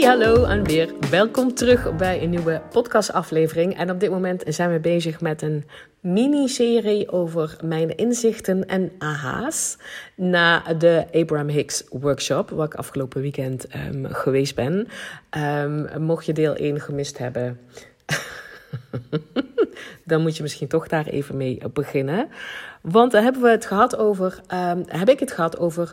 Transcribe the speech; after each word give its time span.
Hallo 0.00 0.44
en 0.44 0.64
weer 0.64 0.92
welkom 1.10 1.54
terug 1.54 1.96
bij 1.96 2.22
een 2.22 2.30
nieuwe 2.30 2.62
podcastaflevering. 2.70 3.76
En 3.76 3.90
op 3.90 4.00
dit 4.00 4.10
moment 4.10 4.42
zijn 4.46 4.72
we 4.72 4.78
bezig 4.78 5.20
met 5.20 5.42
een 5.42 5.64
miniserie 6.00 7.10
over 7.10 7.56
mijn 7.64 7.96
inzichten 7.96 8.66
en 8.66 8.92
aha's 8.98 9.76
na 10.14 10.62
de 10.78 11.06
Abraham 11.12 11.48
Hicks 11.48 11.84
workshop, 11.90 12.50
waar 12.50 12.66
ik 12.66 12.74
afgelopen 12.74 13.20
weekend 13.20 13.66
um, 13.74 14.06
geweest 14.06 14.54
ben. 14.54 14.88
Um, 15.38 16.02
mocht 16.02 16.26
je 16.26 16.32
deel 16.32 16.54
1 16.54 16.80
gemist 16.80 17.18
hebben, 17.18 17.60
dan 20.04 20.22
moet 20.22 20.36
je 20.36 20.42
misschien 20.42 20.68
toch 20.68 20.88
daar 20.88 21.06
even 21.06 21.36
mee 21.36 21.60
beginnen. 21.72 22.28
Want 22.80 23.12
dan 23.12 23.22
hebben 23.22 23.42
we 23.42 23.50
het 23.50 23.66
gehad 23.66 23.96
over, 23.96 24.40
um, 24.54 24.84
heb 24.86 25.08
ik 25.08 25.20
het 25.20 25.32
gehad 25.32 25.58
over 25.58 25.92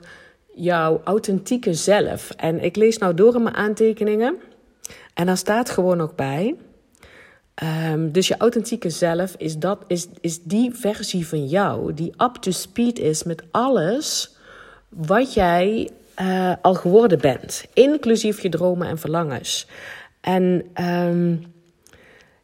jouw 0.58 1.02
authentieke 1.04 1.74
zelf. 1.74 2.30
En 2.30 2.64
ik 2.64 2.76
lees 2.76 2.98
nou 2.98 3.14
door 3.14 3.36
in 3.36 3.44
mijn 3.44 3.56
aantekeningen. 3.56 4.38
En 5.14 5.26
daar 5.26 5.38
staat 5.38 5.70
gewoon 5.70 5.98
nog 5.98 6.16
bij. 6.16 6.56
Um, 7.92 8.12
dus 8.12 8.28
je 8.28 8.38
authentieke 8.38 8.90
zelf 8.90 9.36
is, 9.38 9.58
dat, 9.58 9.84
is, 9.88 10.08
is 10.22 10.44
die 10.44 10.74
versie 10.74 11.28
van 11.28 11.46
jou 11.46 11.94
die 11.94 12.14
up 12.18 12.36
to 12.36 12.52
speed 12.52 13.00
is 13.00 13.24
met 13.24 13.44
alles 13.52 14.36
wat 14.90 15.34
jij 15.34 15.90
uh, 16.22 16.54
al 16.62 16.74
geworden 16.74 17.20
bent, 17.20 17.66
inclusief 17.74 18.42
je 18.42 18.50
dromen 18.50 18.88
en 18.88 18.98
verlangens. 18.98 19.68
En 20.22 20.66
um, 20.82 21.44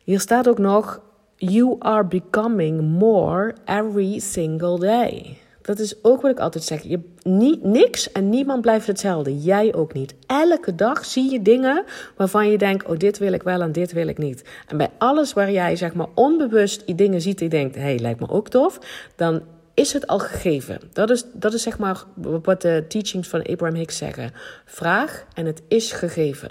hier 0.04 0.20
staat 0.20 0.50
ook 0.50 0.58
nog: 0.58 1.02
You 1.36 1.76
are 1.80 2.06
becoming 2.06 2.82
more 2.82 3.56
every 3.66 4.20
single 4.20 4.80
day. 4.80 5.38
Dat 5.64 5.80
is 5.80 6.04
ook 6.04 6.22
wat 6.22 6.32
ik 6.32 6.40
altijd 6.40 6.64
zeg. 6.64 6.82
Je, 6.82 7.00
niet, 7.22 7.64
niks 7.64 8.12
en 8.12 8.30
niemand 8.30 8.62
blijft 8.62 8.88
hetzelfde. 8.88 9.40
Jij 9.40 9.74
ook 9.74 9.94
niet. 9.94 10.14
Elke 10.26 10.76
dag 10.76 11.06
zie 11.06 11.32
je 11.32 11.42
dingen 11.42 11.84
waarvan 12.16 12.50
je 12.50 12.58
denkt: 12.58 12.86
oh, 12.86 12.98
dit 12.98 13.18
wil 13.18 13.34
ik 13.34 13.44
wel 13.44 13.62
en 13.62 13.72
dit 13.72 13.92
wil 13.92 14.08
ik 14.08 14.18
niet. 14.18 14.44
En 14.68 14.78
bij 14.78 14.90
alles 14.98 15.34
waar 15.34 15.52
jij 15.52 15.76
zeg 15.76 15.94
maar 15.94 16.08
onbewust 16.14 16.86
die 16.86 16.96
dingen 16.96 17.22
ziet 17.22 17.38
die 17.38 17.50
denkt: 17.50 17.76
hé, 17.76 17.82
hey, 17.82 18.00
lijkt 18.00 18.20
me 18.20 18.30
ook 18.30 18.50
tof, 18.50 18.80
dan 19.16 19.42
is 19.74 19.94
het 19.94 20.08
al 20.08 20.20
gegeven. 20.20 20.80
Dat 20.94 21.10
is, 21.10 21.26
dat 21.34 21.54
is 21.54 21.62
zeg 21.62 21.78
maar 21.78 22.04
wat 22.44 22.62
de 22.62 22.86
teachings 22.88 23.28
van 23.28 23.44
Abraham 23.44 23.76
Hicks 23.78 23.98
zeggen. 23.98 24.32
Vraag 24.66 25.26
en 25.34 25.46
het 25.46 25.62
is 25.68 25.92
gegeven. 25.92 26.50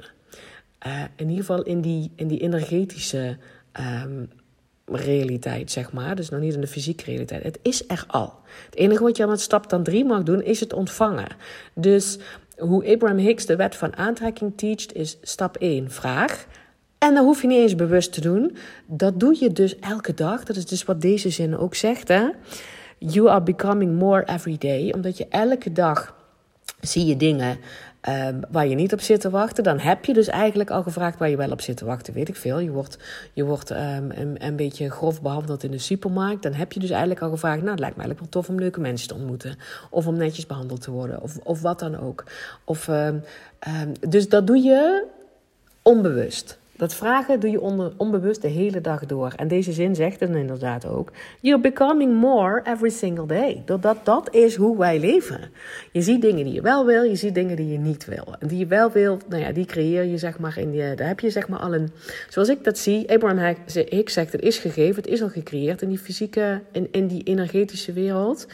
Uh, 0.87 1.03
in 1.17 1.29
ieder 1.29 1.45
geval 1.45 1.63
in 1.63 1.81
die, 1.81 2.13
in 2.17 2.29
die 2.29 2.41
energetische 2.41 3.37
um, 4.05 4.31
realiteit, 4.97 5.71
zeg 5.71 5.93
maar. 5.93 6.17
Dus 6.17 6.29
nog 6.29 6.41
niet 6.41 6.55
in 6.55 6.61
de 6.61 6.67
fysieke 6.67 7.05
realiteit. 7.05 7.43
Het 7.43 7.59
is 7.63 7.85
er 7.87 8.05
al. 8.07 8.35
Het 8.65 8.77
enige 8.77 9.03
wat 9.03 9.17
je 9.17 9.23
aan 9.23 9.31
het 9.31 9.41
stap 9.41 9.71
dan 9.71 9.83
drie 9.83 10.05
mag 10.05 10.23
doen, 10.23 10.43
is 10.43 10.61
het 10.61 10.73
ontvangen. 10.73 11.37
Dus 11.75 12.19
hoe 12.57 12.93
Abraham 12.93 13.19
Hicks 13.19 13.47
de 13.47 13.57
wet 13.57 13.77
van 13.77 13.97
aantrekking 13.97 14.53
teacht, 14.57 14.95
is 14.95 15.19
stap 15.23 15.57
1, 15.57 15.91
vraag. 15.91 16.47
En 16.99 17.15
dat 17.15 17.25
hoef 17.25 17.41
je 17.41 17.47
niet 17.47 17.59
eens 17.59 17.75
bewust 17.75 18.13
te 18.13 18.21
doen. 18.21 18.57
Dat 18.87 19.21
doe 19.21 19.37
je 19.41 19.53
dus 19.53 19.79
elke 19.79 20.15
dag. 20.15 20.45
Dat 20.45 20.57
is 20.57 20.67
dus 20.67 20.85
wat 20.85 21.01
deze 21.01 21.31
zin 21.31 21.59
ook 21.59 21.75
zegt. 21.75 22.09
Hè? 22.09 22.29
You 22.99 23.29
are 23.29 23.43
becoming 23.43 23.99
more 23.99 24.25
every 24.25 24.57
day. 24.59 24.93
Omdat 24.93 25.17
je 25.17 25.27
elke 25.29 25.73
dag 25.73 26.17
zie 26.81 27.07
je 27.07 27.17
dingen 27.17 27.59
Um, 28.09 28.41
waar 28.51 28.67
je 28.67 28.75
niet 28.75 28.93
op 28.93 29.01
zit 29.01 29.21
te 29.21 29.31
wachten, 29.31 29.65
dan 29.65 29.79
heb 29.79 30.05
je 30.05 30.13
dus 30.13 30.29
eigenlijk 30.29 30.71
al 30.71 30.83
gevraagd 30.83 31.19
waar 31.19 31.31
je 31.31 31.37
wel 31.37 31.51
op 31.51 31.61
zit 31.61 31.77
te 31.77 31.85
wachten. 31.85 32.15
Weet 32.15 32.29
ik 32.29 32.37
veel. 32.37 32.59
Je 32.59 32.71
wordt, 32.71 32.99
je 33.33 33.45
wordt 33.45 33.71
um, 33.71 33.79
een, 34.11 34.37
een 34.39 34.57
beetje 34.57 34.91
grof 34.91 35.23
behandeld 35.23 35.63
in 35.63 35.71
de 35.71 35.79
supermarkt. 35.79 36.43
Dan 36.43 36.53
heb 36.53 36.73
je 36.73 36.81
dus 36.81 36.91
eigenlijk 36.91 37.21
al 37.21 37.31
gevraagd: 37.31 37.59
Nou, 37.59 37.71
het 37.71 37.81
lijkt 37.81 37.97
me 37.97 38.03
eigenlijk 38.03 38.33
wel 38.33 38.43
tof 38.43 38.55
om 38.55 38.61
leuke 38.61 38.81
mensen 38.81 39.09
te 39.09 39.15
ontmoeten. 39.15 39.57
Of 39.91 40.07
om 40.07 40.17
netjes 40.17 40.47
behandeld 40.47 40.81
te 40.81 40.91
worden. 40.91 41.23
Of, 41.23 41.39
of 41.43 41.63
wat 41.63 41.79
dan 41.79 42.01
ook. 42.01 42.25
Of, 42.65 42.89
um, 42.89 43.23
dus 44.09 44.29
dat 44.29 44.47
doe 44.47 44.59
je 44.59 45.05
onbewust. 45.83 46.59
Dat 46.77 46.95
vragen 46.95 47.41
doe 47.41 47.51
je 47.51 47.61
onbewust 47.97 48.43
de 48.43 48.49
hele 48.49 48.81
dag 48.81 49.07
door. 49.07 49.33
En 49.37 49.49
deze 49.49 49.73
zin 49.73 49.95
zegt 49.95 50.21
het 50.21 50.31
inderdaad 50.31 50.87
ook. 50.87 51.13
You're 51.41 51.63
becoming 51.63 52.15
more 52.15 52.63
every 52.65 52.91
single 52.91 53.27
day. 53.27 53.63
Dat, 53.65 53.83
dat 54.03 54.35
is 54.35 54.57
hoe 54.57 54.79
wij 54.79 54.99
leven. 54.99 55.51
Je 55.93 56.03
ziet 56.03 56.23
dingen 56.23 56.45
die 56.45 56.55
je 56.55 56.61
wel 56.61 56.87
wil, 56.87 57.03
je 57.03 57.17
ziet 57.17 57.35
dingen 57.35 57.57
die 57.57 57.69
je 57.69 57.79
niet 57.79 58.05
wil. 58.05 58.35
En 58.39 58.49
die 58.49 58.59
je 58.59 58.67
wel 58.67 58.91
wil, 58.91 59.19
nou 59.29 59.43
ja, 59.43 59.53
die 59.53 59.65
creëer 59.65 60.05
je 60.05 60.19
zeg 60.19 60.39
maar 60.39 60.59
in 60.59 60.71
die, 60.71 60.95
daar 60.95 61.09
heb 61.09 61.21
je 61.21 61.31
zeg 61.31 61.49
maar 61.49 61.59
al 61.59 61.75
een, 61.75 61.91
zoals 62.29 62.49
ik 62.49 62.65
dat 62.65 62.79
zie, 62.79 63.13
Abraham 63.13 63.57
Hicks 63.75 64.13
zegt, 64.13 64.33
het 64.33 64.43
is 64.43 64.59
gegeven, 64.59 65.03
het 65.03 65.13
is 65.13 65.23
al 65.23 65.29
gecreëerd 65.29 65.83
in 65.83 65.89
die 65.89 65.99
fysieke, 65.99 66.61
in, 66.73 66.89
in 66.91 67.07
die 67.07 67.23
energetische 67.23 67.93
wereld. 67.93 68.47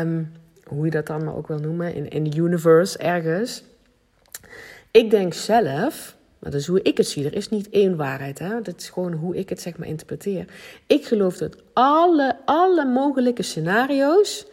Um, 0.00 0.32
hoe 0.64 0.84
je 0.84 0.90
dat 0.90 1.06
dan 1.06 1.24
maar 1.24 1.36
ook 1.36 1.48
wil 1.48 1.58
noemen, 1.58 1.94
in, 1.94 2.08
in 2.08 2.30
the 2.30 2.38
universe 2.38 2.98
ergens. 2.98 3.64
Ik 4.90 5.10
denk 5.10 5.34
zelf 5.34 6.13
maar 6.44 6.52
dat 6.52 6.60
is 6.60 6.66
hoe 6.66 6.82
ik 6.82 6.96
het 6.96 7.08
zie. 7.08 7.24
Er 7.24 7.34
is 7.34 7.48
niet 7.48 7.70
één 7.70 7.96
waarheid. 7.96 8.38
Hè? 8.38 8.60
Dat 8.62 8.80
is 8.80 8.88
gewoon 8.88 9.12
hoe 9.12 9.36
ik 9.36 9.48
het 9.48 9.60
zeg 9.60 9.76
maar 9.76 9.88
interpreteer. 9.88 10.44
Ik 10.86 11.04
geloof 11.06 11.36
dat 11.36 11.56
alle, 11.72 12.36
alle 12.44 12.84
mogelijke 12.84 13.42
scenario's. 13.42 14.46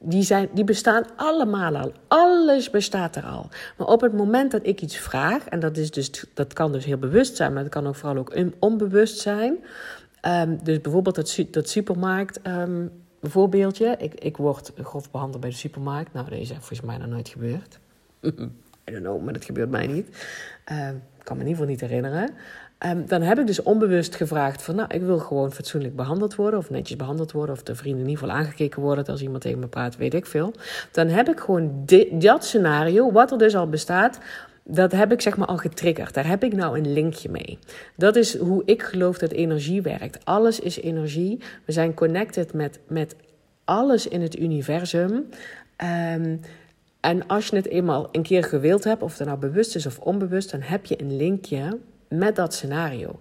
Die, 0.00 0.22
zijn, 0.22 0.48
die 0.52 0.64
bestaan 0.64 1.04
allemaal 1.16 1.76
al. 1.76 1.92
Alles 2.08 2.70
bestaat 2.70 3.16
er 3.16 3.22
al. 3.24 3.48
Maar 3.76 3.86
op 3.86 4.00
het 4.00 4.12
moment 4.12 4.50
dat 4.50 4.66
ik 4.66 4.80
iets 4.80 4.96
vraag, 4.96 5.44
en 5.44 5.60
dat, 5.60 5.76
is 5.76 5.90
dus, 5.90 6.24
dat 6.34 6.52
kan 6.52 6.72
dus 6.72 6.84
heel 6.84 6.98
bewust 6.98 7.36
zijn, 7.36 7.52
maar 7.52 7.62
dat 7.62 7.72
kan 7.72 7.86
ook 7.86 7.96
vooral 7.96 8.18
ook 8.18 8.34
onbewust 8.58 9.18
zijn. 9.18 9.56
Um, 10.22 10.58
dus 10.62 10.80
bijvoorbeeld 10.80 11.14
dat, 11.14 11.46
dat 11.50 11.68
supermarkt. 11.68 12.40
Um, 12.46 12.90
voorbeeldje. 13.22 13.94
Ik, 13.98 14.14
ik 14.14 14.36
word 14.36 14.72
grof 14.82 15.10
behandeld 15.10 15.40
bij 15.40 15.50
de 15.50 15.56
supermarkt. 15.56 16.12
Nou, 16.12 16.28
deze 16.28 16.52
is 16.52 16.58
volgens 16.58 16.80
mij 16.80 16.96
nog 16.98 17.08
nooit 17.08 17.28
gebeurd. 17.28 17.78
I 18.88 18.92
don't 18.92 19.04
know, 19.04 19.22
maar 19.22 19.32
dat 19.32 19.44
gebeurt 19.44 19.70
mij 19.70 19.86
niet. 19.86 20.08
Uh, 20.72 20.88
kan 21.28 21.36
me 21.36 21.42
in 21.42 21.48
ieder 21.48 21.66
geval 21.66 21.88
niet 21.88 21.90
herinneren. 21.90 22.30
Um, 22.86 23.06
dan 23.06 23.22
heb 23.22 23.38
ik 23.38 23.46
dus 23.46 23.62
onbewust 23.62 24.14
gevraagd 24.14 24.62
van, 24.62 24.74
nou, 24.74 24.94
ik 24.94 25.02
wil 25.02 25.18
gewoon 25.18 25.52
fatsoenlijk 25.52 25.96
behandeld 25.96 26.34
worden, 26.34 26.58
of 26.58 26.70
netjes 26.70 26.96
behandeld 26.96 27.32
worden, 27.32 27.54
of 27.54 27.62
de 27.62 27.74
vrienden 27.74 28.02
in 28.02 28.08
ieder 28.08 28.24
geval 28.24 28.40
aangekeken 28.40 28.82
worden 28.82 29.06
als 29.06 29.22
iemand 29.22 29.42
tegen 29.42 29.58
me 29.58 29.66
praat, 29.66 29.96
weet 29.96 30.14
ik 30.14 30.26
veel. 30.26 30.52
Dan 30.92 31.08
heb 31.08 31.28
ik 31.28 31.40
gewoon 31.40 31.86
dat 32.12 32.44
scenario, 32.44 33.12
wat 33.12 33.30
er 33.30 33.38
dus 33.38 33.56
al 33.56 33.68
bestaat, 33.68 34.18
dat 34.64 34.92
heb 34.92 35.12
ik 35.12 35.20
zeg 35.20 35.36
maar 35.36 35.46
al 35.46 35.56
getriggerd. 35.56 36.14
Daar 36.14 36.26
heb 36.26 36.44
ik 36.44 36.52
nou 36.52 36.78
een 36.78 36.92
linkje 36.92 37.28
mee. 37.30 37.58
Dat 37.96 38.16
is 38.16 38.36
hoe 38.36 38.62
ik 38.64 38.82
geloof 38.82 39.18
dat 39.18 39.30
energie 39.30 39.82
werkt. 39.82 40.24
Alles 40.24 40.60
is 40.60 40.80
energie. 40.80 41.40
We 41.64 41.72
zijn 41.72 41.94
connected 41.94 42.52
met, 42.52 42.80
met 42.86 43.16
alles 43.64 44.08
in 44.08 44.22
het 44.22 44.38
universum. 44.38 45.28
Um, 46.14 46.40
en 47.08 47.26
als 47.26 47.46
je 47.46 47.56
het 47.56 47.68
eenmaal 47.68 48.08
een 48.12 48.22
keer 48.22 48.44
gewild 48.44 48.84
hebt, 48.84 49.02
of 49.02 49.18
het 49.18 49.26
nou 49.26 49.38
bewust 49.38 49.74
is 49.74 49.86
of 49.86 49.98
onbewust, 49.98 50.50
dan 50.50 50.60
heb 50.60 50.86
je 50.86 51.00
een 51.00 51.16
linkje 51.16 51.78
met 52.08 52.36
dat 52.36 52.54
scenario. 52.54 53.20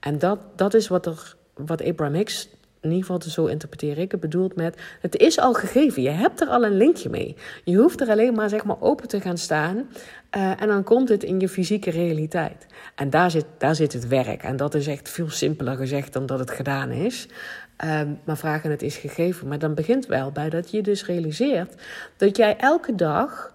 En 0.00 0.18
dat, 0.18 0.38
dat 0.56 0.74
is 0.74 0.88
wat, 0.88 1.06
er, 1.06 1.36
wat 1.54 1.84
Abraham 1.84 2.14
Hicks, 2.14 2.48
in 2.80 2.90
ieder 2.90 3.06
geval 3.06 3.30
zo 3.30 3.46
interpreteer 3.46 3.98
ik 3.98 4.10
het, 4.10 4.20
bedoelt 4.20 4.56
met: 4.56 4.76
het 5.00 5.16
is 5.16 5.38
al 5.38 5.52
gegeven. 5.52 6.02
Je 6.02 6.10
hebt 6.10 6.40
er 6.40 6.48
al 6.48 6.64
een 6.64 6.76
linkje 6.76 7.08
mee. 7.08 7.36
Je 7.64 7.76
hoeft 7.76 8.00
er 8.00 8.08
alleen 8.08 8.34
maar 8.34 8.48
zeg 8.48 8.64
maar 8.64 8.80
open 8.80 9.08
te 9.08 9.20
gaan 9.20 9.38
staan. 9.38 9.76
Uh, 9.76 10.62
en 10.62 10.68
dan 10.68 10.84
komt 10.84 11.08
het 11.08 11.22
in 11.22 11.40
je 11.40 11.48
fysieke 11.48 11.90
realiteit. 11.90 12.66
En 12.94 13.10
daar 13.10 13.30
zit, 13.30 13.46
daar 13.58 13.74
zit 13.74 13.92
het 13.92 14.08
werk. 14.08 14.42
En 14.42 14.56
dat 14.56 14.74
is 14.74 14.86
echt 14.86 15.08
veel 15.08 15.30
simpeler 15.30 15.76
gezegd 15.76 16.12
dan 16.12 16.26
dat 16.26 16.38
het 16.38 16.50
gedaan 16.50 16.90
is. 16.90 17.28
Um, 17.84 18.20
maar 18.24 18.36
vragen 18.36 18.70
het 18.70 18.82
is 18.82 18.96
gegeven. 18.96 19.48
Maar 19.48 19.58
dan 19.58 19.74
begint 19.74 20.06
wel 20.06 20.30
bij 20.30 20.50
dat 20.50 20.70
je 20.70 20.82
dus 20.82 21.06
realiseert 21.06 21.74
dat 22.16 22.36
jij 22.36 22.56
elke 22.56 22.94
dag. 22.94 23.54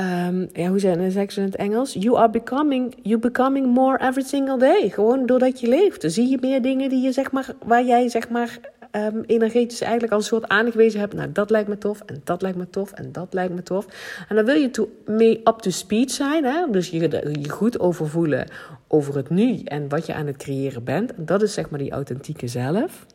Um, 0.00 0.48
ja, 0.52 0.68
hoe 0.68 0.78
zeg 0.78 1.32
ze 1.32 1.40
in 1.40 1.46
het 1.46 1.56
Engels? 1.56 1.92
You 1.92 2.16
are 2.16 2.30
becoming, 2.30 2.94
you 3.02 3.18
becoming 3.18 3.66
more 3.66 3.98
every 3.98 4.22
single 4.22 4.58
day. 4.58 4.90
Gewoon 4.90 5.26
doordat 5.26 5.60
je 5.60 5.68
leeft. 5.68 6.00
Dan 6.02 6.10
zie 6.10 6.28
je 6.28 6.38
meer 6.40 6.62
dingen 6.62 6.88
die 6.88 7.02
je, 7.02 7.12
zeg 7.12 7.32
maar, 7.32 7.54
waar 7.64 7.84
jij 7.84 8.08
zeg 8.08 8.28
maar, 8.28 8.58
um, 8.96 9.22
energetisch 9.26 9.80
eigenlijk 9.80 10.12
al 10.12 10.18
een 10.18 10.24
soort 10.24 10.48
aangewezen 10.48 11.00
hebt. 11.00 11.14
Nou, 11.14 11.32
dat 11.32 11.50
lijkt 11.50 11.68
me 11.68 11.78
tof 11.78 12.00
en 12.00 12.20
dat 12.24 12.42
lijkt 12.42 12.56
me 12.56 12.70
tof 12.70 12.92
en 12.92 13.12
dat 13.12 13.34
lijkt 13.34 13.54
me 13.54 13.62
tof. 13.62 13.86
En 14.28 14.36
dan 14.36 14.44
wil 14.44 14.54
je 14.54 14.70
toe 14.70 14.88
mee 15.06 15.40
up 15.44 15.58
to 15.58 15.70
speed 15.70 16.12
zijn. 16.12 16.44
Hè? 16.44 16.70
Dus 16.70 16.88
je, 16.88 17.32
je 17.40 17.48
goed 17.48 17.80
overvoelen 17.80 18.48
over 18.88 19.16
het 19.16 19.30
nu 19.30 19.60
en 19.62 19.88
wat 19.88 20.06
je 20.06 20.14
aan 20.14 20.26
het 20.26 20.36
creëren 20.36 20.84
bent. 20.84 21.14
En 21.14 21.24
dat 21.24 21.42
is 21.42 21.52
zeg 21.52 21.70
maar 21.70 21.78
die 21.78 21.90
authentieke 21.90 22.46
zelf. 22.46 23.06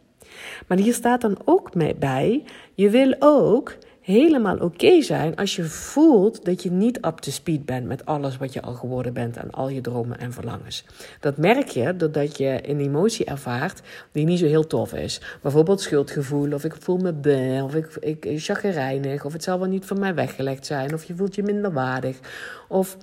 Maar 0.67 0.77
hier 0.77 0.93
staat 0.93 1.21
dan 1.21 1.37
ook 1.45 1.75
mee 1.75 1.95
bij, 1.95 2.43
je 2.73 2.89
wil 2.89 3.15
ook 3.19 3.75
helemaal 4.11 4.57
oké 4.57 5.01
zijn 5.01 5.35
als 5.35 5.55
je 5.55 5.63
voelt 5.63 6.45
dat 6.45 6.63
je 6.63 6.71
niet 6.71 6.97
up 7.05 7.17
to 7.17 7.31
speed 7.31 7.65
bent 7.65 7.85
met 7.85 8.05
alles 8.05 8.37
wat 8.37 8.53
je 8.53 8.61
al 8.61 8.73
geworden 8.73 9.13
bent 9.13 9.37
en 9.37 9.51
al 9.51 9.69
je 9.69 9.81
dromen 9.81 10.19
en 10.19 10.33
verlangens. 10.33 10.85
Dat 11.19 11.37
merk 11.37 11.67
je 11.67 11.95
doordat 11.95 12.37
je 12.37 12.69
een 12.69 12.79
emotie 12.79 13.25
ervaart 13.25 13.81
die 14.11 14.25
niet 14.25 14.39
zo 14.39 14.45
heel 14.45 14.67
tof 14.67 14.93
is. 14.93 15.21
Bijvoorbeeld 15.41 15.81
schuldgevoel, 15.81 16.53
of 16.53 16.63
ik 16.63 16.75
voel 16.79 16.97
me 16.97 17.13
bang, 17.13 17.61
of 17.61 17.75
ik, 17.75 17.95
ik 17.99 18.25
chagrijnig, 18.41 19.25
of 19.25 19.33
het 19.33 19.43
zal 19.43 19.59
wel 19.59 19.67
niet 19.67 19.85
van 19.85 19.99
mij 19.99 20.15
weggelegd 20.15 20.65
zijn, 20.65 20.93
of 20.93 21.03
je 21.03 21.15
voelt 21.15 21.35
je 21.35 21.43
minder 21.43 21.73
waardig, 21.73 22.19
of 22.67 22.97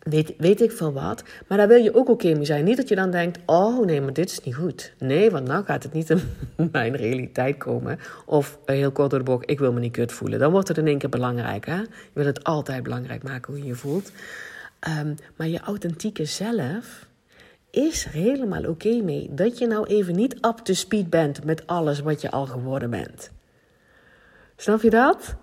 Weet, 0.00 0.34
weet 0.38 0.60
ik 0.60 0.72
veel 0.72 0.92
wat. 0.92 1.22
Maar 1.46 1.58
daar 1.58 1.68
wil 1.68 1.82
je 1.82 1.94
ook 1.94 2.08
oké 2.08 2.34
mee 2.34 2.44
zijn. 2.44 2.64
Niet 2.64 2.76
dat 2.76 2.88
je 2.88 2.94
dan 2.94 3.10
denkt: 3.10 3.38
oh 3.46 3.84
nee, 3.84 4.00
maar 4.00 4.12
dit 4.12 4.30
is 4.30 4.40
niet 4.40 4.54
goed. 4.54 4.92
Nee, 4.98 5.30
want 5.30 5.46
nou 5.46 5.64
gaat 5.64 5.82
het 5.82 5.92
niet 5.92 6.10
in 6.10 6.20
mijn 6.72 6.96
realiteit 6.96 7.56
komen. 7.56 7.98
Of 8.26 8.58
uh, 8.66 8.76
heel 8.76 8.92
kort 8.92 9.10
door 9.10 9.18
de 9.18 9.24
bocht: 9.24 9.50
ik 9.50 9.58
wil 9.58 9.72
me 9.72 9.80
niet 9.80 9.92
kut 9.92 10.12
voelen. 10.12 10.38
Dan 10.38 10.52
wordt 10.52 10.68
het 10.68 10.78
in 10.78 10.86
één 10.86 10.98
keer 10.98 11.08
belangrijk. 11.08 11.66
Hè? 11.66 11.76
Je 11.76 11.86
wil 12.12 12.26
het 12.26 12.44
altijd 12.44 12.82
belangrijk 12.82 13.22
maken 13.22 13.52
hoe 13.52 13.62
je 13.62 13.68
je 13.68 13.74
voelt. 13.74 14.12
Um, 14.88 15.14
maar 15.36 15.48
je 15.48 15.60
authentieke 15.60 16.24
zelf 16.24 17.06
is 17.70 18.04
er 18.04 18.10
helemaal 18.10 18.64
oké 18.64 19.02
mee. 19.02 19.28
Dat 19.30 19.58
je 19.58 19.66
nou 19.66 19.86
even 19.86 20.16
niet 20.16 20.34
up 20.34 20.56
to 20.62 20.74
speed 20.74 21.10
bent 21.10 21.44
met 21.44 21.66
alles 21.66 22.00
wat 22.00 22.20
je 22.20 22.30
al 22.30 22.46
geworden 22.46 22.90
bent. 22.90 23.30
Snap 24.56 24.82
je 24.82 24.90
dat? 24.90 25.36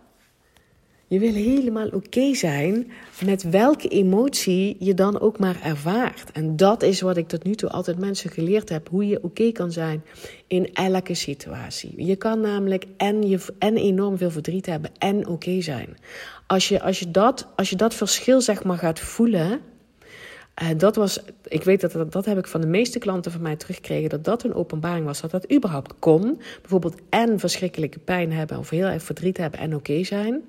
Je 1.10 1.20
wil 1.20 1.34
helemaal 1.34 1.88
oké 1.88 2.34
zijn 2.34 2.92
met 3.26 3.44
welke 3.44 3.88
emotie 3.88 4.76
je 4.80 4.94
dan 4.94 5.20
ook 5.20 5.40
maar 5.40 5.62
ervaart. 5.64 6.32
En 6.32 6.56
dat 6.56 6.84
is 6.84 7.02
wat 7.02 7.18
ik 7.18 7.28
tot 7.28 7.44
nu 7.44 7.56
toe 7.56 7.70
altijd 7.70 7.98
mensen 7.98 8.30
geleerd 8.30 8.70
heb: 8.70 8.90
hoe 8.90 9.08
je 9.08 9.24
oké 9.24 9.52
kan 9.52 9.72
zijn 9.72 10.04
in 10.48 10.74
elke 10.74 11.14
situatie. 11.14 12.06
Je 12.06 12.16
kan 12.16 12.42
namelijk 12.42 12.86
en, 12.98 13.28
je, 13.28 13.40
en 13.60 13.78
enorm 13.78 14.18
veel 14.18 14.32
verdriet 14.32 14.66
hebben 14.66 14.92
en 14.98 15.28
oké 15.28 15.62
zijn. 15.62 15.98
Als 16.48 16.68
je, 16.68 16.82
als, 16.82 17.00
je 17.00 17.12
dat, 17.12 17.48
als 17.56 17.70
je 17.70 17.76
dat 17.76 17.94
verschil 17.94 18.42
zeg 18.42 18.64
maar 18.64 18.78
gaat 18.78 19.00
voelen. 19.00 19.60
Uh, 20.64 20.68
dat 20.78 20.96
was, 20.96 21.20
ik 21.44 21.64
weet 21.64 21.82
dat, 21.82 21.92
dat 21.92 22.12
dat 22.12 22.26
heb 22.26 22.38
ik 22.38 22.48
van 22.48 22.62
de 22.62 22.68
meeste 22.68 23.00
klanten 23.00 23.32
van 23.32 23.42
mij 23.42 23.56
teruggekregen, 23.56 24.10
dat 24.10 24.24
dat 24.24 24.44
een 24.44 24.54
openbaring 24.54 25.06
was, 25.06 25.22
dat 25.22 25.32
dat 25.32 25.52
überhaupt 25.54 25.94
kon. 26.00 26.42
Bijvoorbeeld 26.62 26.96
en 27.10 27.40
verschrikkelijke 27.40 28.00
pijn 28.00 28.32
hebben 28.32 28.58
of 28.58 28.70
heel 28.70 28.86
erg 28.86 29.04
verdriet 29.04 29.38
hebben 29.38 29.60
en 29.60 29.76
oké 29.76 30.04
zijn. 30.04 30.44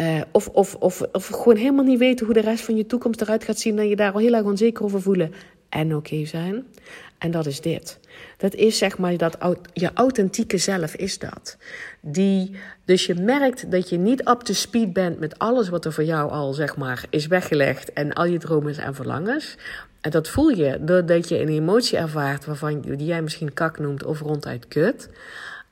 Uh, 0.00 0.20
of, 0.32 0.48
of, 0.48 0.74
of, 0.74 1.02
of 1.12 1.26
gewoon 1.26 1.56
helemaal 1.56 1.84
niet 1.84 1.98
weten 1.98 2.26
hoe 2.26 2.34
de 2.34 2.40
rest 2.40 2.64
van 2.64 2.76
je 2.76 2.86
toekomst 2.86 3.20
eruit 3.20 3.44
gaat 3.44 3.58
zien. 3.58 3.78
En 3.78 3.88
je 3.88 3.96
daar 3.96 4.12
al 4.12 4.20
heel 4.20 4.34
erg 4.34 4.44
onzeker 4.44 4.84
over 4.84 5.02
voelen. 5.02 5.32
En 5.68 5.96
oké 5.96 6.24
zijn. 6.24 6.66
En 7.18 7.30
dat 7.30 7.46
is 7.46 7.60
dit. 7.60 7.98
Dat 8.36 8.54
is 8.54 8.78
zeg 8.78 8.98
maar 8.98 9.16
dat 9.16 9.38
je 9.72 9.90
authentieke 9.94 10.58
zelf 10.58 10.94
is 10.94 11.18
dat. 11.18 11.56
Die, 12.00 12.56
dus 12.84 13.06
je 13.06 13.14
merkt 13.14 13.70
dat 13.70 13.88
je 13.88 13.98
niet 13.98 14.28
up 14.28 14.40
to 14.40 14.52
speed 14.52 14.92
bent 14.92 15.20
met 15.20 15.38
alles 15.38 15.68
wat 15.68 15.84
er 15.84 15.92
voor 15.92 16.04
jou 16.04 16.30
al 16.30 16.52
zeg 16.52 16.76
maar 16.76 17.04
is 17.10 17.26
weggelegd. 17.26 17.92
En 17.92 18.12
al 18.12 18.24
je 18.24 18.38
dromen 18.38 18.76
en 18.76 18.94
verlangens. 18.94 19.56
En 20.00 20.10
dat 20.10 20.28
voel 20.28 20.48
je 20.48 20.78
doordat 20.80 21.28
je 21.28 21.40
een 21.40 21.48
emotie 21.48 21.98
ervaart 21.98 22.44
waarvan 22.44 22.80
die 22.80 23.06
jij 23.06 23.22
misschien 23.22 23.54
kak 23.54 23.78
noemt 23.78 24.04
of 24.04 24.20
ronduit 24.20 24.68
kut. 24.68 25.08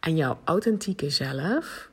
En 0.00 0.16
jouw 0.16 0.38
authentieke 0.44 1.10
zelf 1.10 1.90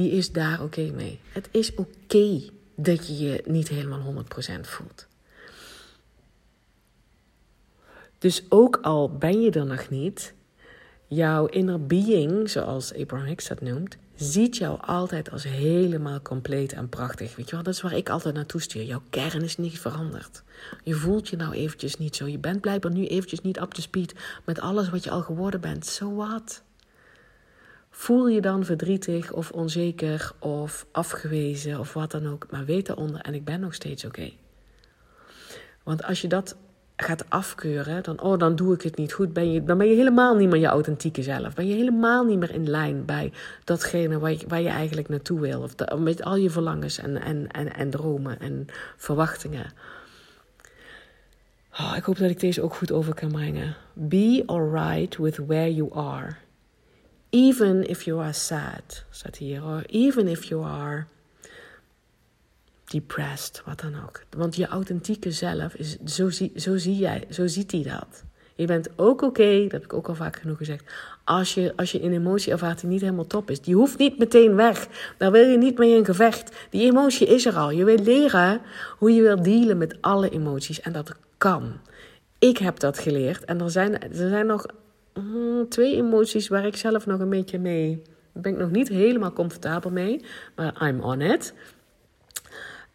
die 0.00 0.10
is 0.10 0.32
daar 0.32 0.62
oké 0.62 0.90
mee. 0.90 1.20
Het 1.32 1.48
is 1.50 1.74
oké 1.74 2.40
dat 2.74 3.06
je 3.06 3.18
je 3.18 3.42
niet 3.46 3.68
helemaal 3.68 4.24
100% 4.58 4.60
voelt. 4.60 5.06
Dus 8.18 8.44
ook 8.48 8.78
al 8.82 9.16
ben 9.16 9.40
je 9.40 9.50
er 9.50 9.66
nog 9.66 9.88
niet, 9.88 10.34
jouw 11.06 11.46
inner 11.46 11.86
being, 11.86 12.50
zoals 12.50 12.94
Abraham 12.94 13.26
Hicks 13.26 13.48
dat 13.48 13.60
noemt, 13.60 13.96
ziet 14.14 14.56
jou 14.56 14.80
altijd 14.80 15.30
als 15.30 15.44
helemaal 15.44 16.22
compleet 16.22 16.72
en 16.72 16.88
prachtig. 16.88 17.36
Weet 17.36 17.48
je 17.48 17.54
wel, 17.54 17.64
dat 17.64 17.74
is 17.74 17.80
waar 17.80 17.96
ik 17.96 18.08
altijd 18.08 18.34
naartoe 18.34 18.60
stuur. 18.60 18.82
Jouw 18.82 19.02
kern 19.10 19.42
is 19.42 19.56
niet 19.56 19.78
veranderd. 19.78 20.42
Je 20.84 20.94
voelt 20.94 21.28
je 21.28 21.36
nou 21.36 21.54
eventjes 21.54 21.96
niet 21.96 22.16
zo. 22.16 22.26
Je 22.26 22.38
bent 22.38 22.60
blijkbaar 22.60 22.92
nu 22.92 23.06
eventjes 23.06 23.40
niet 23.40 23.60
up 23.60 23.72
to 23.72 23.82
speed 23.82 24.14
met 24.44 24.60
alles 24.60 24.90
wat 24.90 25.04
je 25.04 25.10
al 25.10 25.22
geworden 25.22 25.60
bent. 25.60 25.86
So 25.86 26.14
what? 26.14 26.62
Voel 28.00 28.28
je 28.28 28.40
dan 28.40 28.64
verdrietig 28.64 29.32
of 29.32 29.50
onzeker 29.50 30.32
of 30.38 30.86
afgewezen 30.92 31.78
of 31.78 31.92
wat 31.92 32.10
dan 32.10 32.26
ook, 32.26 32.46
maar 32.50 32.64
weet 32.64 32.88
eronder 32.88 33.20
en 33.20 33.34
ik 33.34 33.44
ben 33.44 33.60
nog 33.60 33.74
steeds 33.74 34.04
oké. 34.04 34.30
Want 35.82 36.04
als 36.04 36.20
je 36.20 36.28
dat 36.28 36.56
gaat 36.96 37.24
afkeuren, 37.30 38.02
dan, 38.02 38.20
oh, 38.20 38.38
dan 38.38 38.56
doe 38.56 38.74
ik 38.74 38.82
het 38.82 38.96
niet 38.96 39.12
goed, 39.12 39.32
ben 39.32 39.52
je, 39.52 39.64
dan 39.64 39.78
ben 39.78 39.88
je 39.88 39.94
helemaal 39.94 40.36
niet 40.36 40.48
meer 40.48 40.60
je 40.60 40.66
authentieke 40.66 41.22
zelf. 41.22 41.54
Ben 41.54 41.66
je 41.66 41.74
helemaal 41.74 42.24
niet 42.24 42.38
meer 42.38 42.54
in 42.54 42.70
lijn 42.70 43.04
bij 43.04 43.32
datgene 43.64 44.18
waar 44.18 44.30
je, 44.30 44.44
waar 44.48 44.60
je 44.60 44.68
eigenlijk 44.68 45.08
naartoe 45.08 45.40
wil. 45.40 45.60
Of 45.60 45.74
met 45.98 46.22
al 46.22 46.36
je 46.36 46.50
verlangens 46.50 46.98
en, 46.98 47.22
en, 47.22 47.48
en, 47.48 47.74
en 47.74 47.90
dromen 47.90 48.40
en 48.40 48.66
verwachtingen. 48.96 49.72
Oh, 51.72 51.94
ik 51.96 52.04
hoop 52.04 52.18
dat 52.18 52.30
ik 52.30 52.40
deze 52.40 52.62
ook 52.62 52.74
goed 52.74 52.92
over 52.92 53.14
kan 53.14 53.32
brengen. 53.32 53.76
Be 53.92 54.42
alright 54.46 55.16
with 55.16 55.36
where 55.36 55.74
you 55.74 55.94
are. 55.94 56.36
Even 57.30 57.88
if 57.88 58.02
you 58.02 58.20
are 58.20 58.32
sad, 58.32 59.04
staat 59.10 59.36
hier. 59.36 59.64
Or 59.64 59.82
even 59.86 60.28
if 60.28 60.44
you 60.44 60.64
are 60.64 61.06
depressed, 62.84 63.62
wat 63.64 63.80
dan 63.80 63.94
ook. 64.06 64.22
Want 64.36 64.56
je 64.56 64.66
authentieke 64.66 65.30
zelf, 65.30 65.74
is, 65.74 65.96
zo, 66.04 66.30
zie, 66.30 66.52
zo, 66.56 66.76
zie 66.76 66.96
jij, 66.96 67.26
zo 67.30 67.46
ziet 67.46 67.70
hij 67.72 67.82
dat. 67.82 68.24
Je 68.54 68.66
bent 68.66 68.88
ook 68.96 69.22
oké, 69.22 69.62
dat 69.62 69.72
heb 69.72 69.84
ik 69.84 69.92
ook 69.92 70.08
al 70.08 70.14
vaak 70.14 70.36
genoeg 70.36 70.56
gezegd. 70.56 70.84
Als 71.24 71.54
je, 71.54 71.72
als 71.76 71.92
je 71.92 72.02
een 72.02 72.12
emotie 72.12 72.52
ervaart 72.52 72.80
die 72.80 72.88
niet 72.88 73.00
helemaal 73.00 73.26
top 73.26 73.50
is. 73.50 73.60
Die 73.60 73.74
hoeft 73.74 73.98
niet 73.98 74.18
meteen 74.18 74.54
weg. 74.54 74.88
Daar 75.18 75.32
wil 75.32 75.48
je 75.48 75.58
niet 75.58 75.78
mee 75.78 75.96
in 75.96 76.04
gevecht. 76.04 76.56
Die 76.70 76.90
emotie 76.90 77.26
is 77.26 77.46
er 77.46 77.56
al. 77.56 77.70
Je 77.70 77.84
wil 77.84 77.98
leren 77.98 78.60
hoe 78.98 79.14
je 79.14 79.22
wilt 79.22 79.44
dealen 79.44 79.78
met 79.78 79.96
alle 80.00 80.30
emoties. 80.30 80.80
En 80.80 80.92
dat 80.92 81.14
kan. 81.38 81.72
Ik 82.38 82.58
heb 82.58 82.78
dat 82.78 82.98
geleerd. 82.98 83.44
En 83.44 83.60
er 83.60 83.70
zijn, 83.70 84.00
er 84.00 84.28
zijn 84.28 84.46
nog 84.46 84.66
Mm, 85.22 85.68
twee 85.68 85.96
emoties 85.96 86.48
waar 86.48 86.66
ik 86.66 86.76
zelf 86.76 87.06
nog 87.06 87.20
een 87.20 87.28
beetje 87.28 87.58
mee. 87.58 88.02
ben 88.32 88.52
ik 88.52 88.58
nog 88.58 88.70
niet 88.70 88.88
helemaal 88.88 89.32
comfortabel 89.32 89.90
mee, 89.90 90.24
maar 90.56 90.88
I'm 90.88 91.00
on 91.00 91.20
it. 91.20 91.54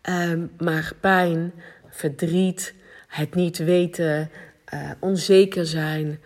Um, 0.10 0.52
maar 0.60 0.92
pijn, 1.00 1.54
verdriet, 1.90 2.74
het 3.08 3.36
niet 3.36 3.58
weten, 3.58 4.30
uh, 4.74 4.92
onzeker 5.00 5.66
zijn, 5.66 6.20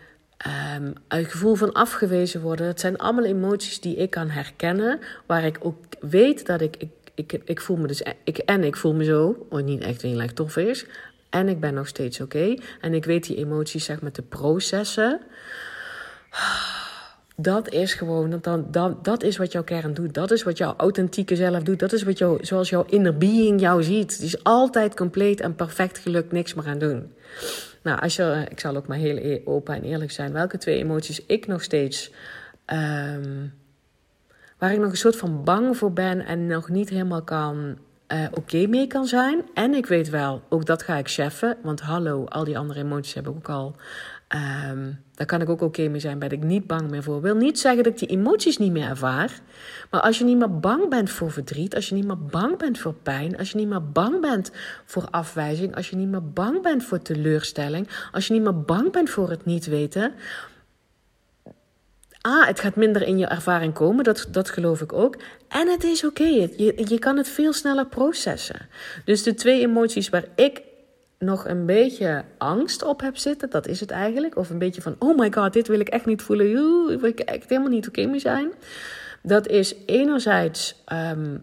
um, 0.77 0.93
een 1.07 1.25
gevoel 1.25 1.55
van 1.55 1.73
afgewezen 1.73 2.41
worden. 2.41 2.67
Het 2.67 2.79
zijn 2.79 2.97
allemaal 2.97 3.25
emoties 3.25 3.79
die 3.79 3.95
ik 3.95 4.09
kan 4.09 4.29
herkennen, 4.29 4.99
waar 5.25 5.45
ik 5.45 5.57
ook 5.61 5.77
weet 5.99 6.45
dat 6.45 6.61
ik. 6.61 6.75
ik 6.77 6.89
ik, 7.15 7.41
ik 7.45 7.61
voel 7.61 7.77
me 7.77 7.87
dus, 7.87 8.03
ik, 8.23 8.37
en 8.37 8.63
ik 8.63 8.75
voel 8.75 8.93
me 8.93 9.03
zo, 9.03 9.45
wat 9.49 9.63
niet 9.63 9.81
echt 9.81 10.01
heel 10.01 10.19
erg 10.19 10.33
tof 10.33 10.57
is. 10.57 10.85
En 11.29 11.47
ik 11.47 11.59
ben 11.59 11.73
nog 11.73 11.87
steeds 11.87 12.21
oké. 12.21 12.55
En 12.81 12.93
ik 12.93 13.05
weet 13.05 13.27
die 13.27 13.37
emoties 13.37 13.85
zeg 13.85 14.01
maar 14.01 14.11
te 14.11 14.21
processen. 14.21 15.19
Dat 17.35 17.69
is 17.69 17.93
gewoon, 17.93 18.39
dat, 18.41 18.73
dat, 18.73 19.03
dat 19.03 19.23
is 19.23 19.37
wat 19.37 19.51
jouw 19.51 19.63
kern 19.63 19.93
doet. 19.93 20.13
Dat 20.13 20.31
is 20.31 20.43
wat 20.43 20.57
jouw 20.57 20.73
authentieke 20.77 21.35
zelf 21.35 21.63
doet. 21.63 21.79
Dat 21.79 21.93
is 21.93 22.03
wat 22.03 22.17
jou, 22.17 22.45
zoals 22.45 22.69
jouw 22.69 22.85
inner 22.89 23.17
being 23.17 23.59
jou 23.59 23.83
ziet. 23.83 24.13
Het 24.13 24.21
is 24.21 24.43
altijd 24.43 24.95
compleet 24.95 25.39
en 25.39 25.55
perfect 25.55 25.97
gelukt, 25.97 26.31
niks 26.31 26.53
meer 26.53 26.67
aan 26.67 26.79
doen. 26.79 27.13
Nou, 27.83 28.01
als 28.01 28.15
je, 28.15 28.45
ik 28.49 28.59
zal 28.59 28.75
ook 28.75 28.87
maar 28.87 28.97
heel 28.97 29.17
e- 29.17 29.41
open 29.45 29.75
en 29.75 29.83
eerlijk 29.83 30.11
zijn. 30.11 30.31
Welke 30.31 30.57
twee 30.57 30.77
emoties 30.77 31.25
ik 31.25 31.47
nog 31.47 31.63
steeds. 31.63 32.11
Um, 32.65 33.53
waar 34.57 34.73
ik 34.73 34.79
nog 34.79 34.91
een 34.91 34.97
soort 34.97 35.15
van 35.17 35.43
bang 35.43 35.77
voor 35.77 35.93
ben 35.93 36.25
en 36.25 36.47
nog 36.47 36.69
niet 36.69 36.89
helemaal 36.89 37.23
kan. 37.23 37.77
Uh, 38.13 38.25
oké 38.33 38.67
mee 38.67 38.87
kan 38.87 39.05
zijn. 39.05 39.41
En 39.53 39.73
ik 39.73 39.85
weet 39.85 40.09
wel, 40.09 40.41
ook 40.49 40.65
dat 40.65 40.83
ga 40.83 40.95
ik 40.95 41.09
cheffen. 41.09 41.57
Want 41.63 41.81
hallo, 41.81 42.25
al 42.25 42.43
die 42.43 42.57
andere 42.57 42.79
emoties 42.79 43.13
heb 43.13 43.27
ik 43.27 43.35
ook 43.35 43.49
al 43.49 43.75
Um, 44.35 45.03
daar 45.13 45.27
kan 45.27 45.41
ik 45.41 45.49
ook 45.49 45.61
oké 45.61 45.87
mee 45.87 45.99
zijn, 45.99 46.19
ben 46.19 46.29
ik 46.29 46.43
niet 46.43 46.67
bang 46.67 46.89
meer 46.89 47.03
voor. 47.03 47.21
Wil 47.21 47.35
niet 47.35 47.59
zeggen 47.59 47.83
dat 47.83 47.93
ik 47.93 47.99
die 47.99 48.17
emoties 48.17 48.57
niet 48.57 48.71
meer 48.71 48.87
ervaar. 48.87 49.39
Maar 49.91 50.01
als 50.01 50.17
je 50.17 50.23
niet 50.23 50.37
meer 50.37 50.59
bang 50.59 50.89
bent 50.89 51.09
voor 51.09 51.31
verdriet, 51.31 51.75
als 51.75 51.89
je 51.89 51.95
niet 51.95 52.05
meer 52.05 52.25
bang 52.25 52.57
bent 52.57 52.79
voor 52.79 52.93
pijn, 52.93 53.37
als 53.37 53.51
je 53.51 53.57
niet 53.57 53.67
meer 53.67 53.91
bang 53.91 54.21
bent 54.21 54.51
voor 54.85 55.07
afwijzing, 55.09 55.75
als 55.75 55.89
je 55.89 55.95
niet 55.95 56.07
meer 56.07 56.31
bang 56.31 56.61
bent 56.61 56.83
voor 56.83 57.01
teleurstelling, 57.01 57.89
als 58.11 58.27
je 58.27 58.33
niet 58.33 58.41
meer 58.41 58.61
bang 58.61 58.91
bent 58.91 59.09
voor 59.09 59.29
het 59.29 59.45
niet 59.45 59.65
weten. 59.65 60.13
Ah, 62.21 62.47
het 62.47 62.59
gaat 62.59 62.75
minder 62.75 63.01
in 63.01 63.17
je 63.17 63.25
ervaring 63.25 63.73
komen, 63.73 64.03
dat, 64.03 64.27
dat 64.31 64.49
geloof 64.49 64.81
ik 64.81 64.93
ook. 64.93 65.17
En 65.47 65.67
het 65.67 65.83
is 65.83 66.05
oké, 66.05 66.23
je, 66.23 66.83
je 66.87 66.99
kan 66.99 67.17
het 67.17 67.29
veel 67.29 67.53
sneller 67.53 67.85
processen. 67.85 68.67
Dus 69.05 69.23
de 69.23 69.33
twee 69.33 69.61
emoties 69.61 70.09
waar 70.09 70.25
ik 70.35 70.61
nog 71.19 71.47
een 71.47 71.65
beetje 71.65 72.23
angst 72.37 72.83
op 72.83 73.01
heb 73.01 73.17
zitten, 73.17 73.49
dat 73.49 73.67
is 73.67 73.79
het 73.79 73.91
eigenlijk. 73.91 74.35
Of 74.35 74.49
een 74.49 74.57
beetje 74.57 74.81
van, 74.81 74.95
oh 74.99 75.17
my 75.17 75.31
god, 75.31 75.53
dit 75.53 75.67
wil 75.67 75.79
ik 75.79 75.89
echt 75.89 76.05
niet 76.05 76.21
voelen. 76.21 76.47
Wil 76.99 77.09
ik 77.09 77.19
echt 77.19 77.49
helemaal 77.49 77.71
niet 77.71 77.87
oké 77.87 78.05
mee 78.05 78.19
zijn. 78.19 78.51
Dat 79.23 79.47
is 79.47 79.75
enerzijds 79.85 80.81
ehm, 80.85 81.37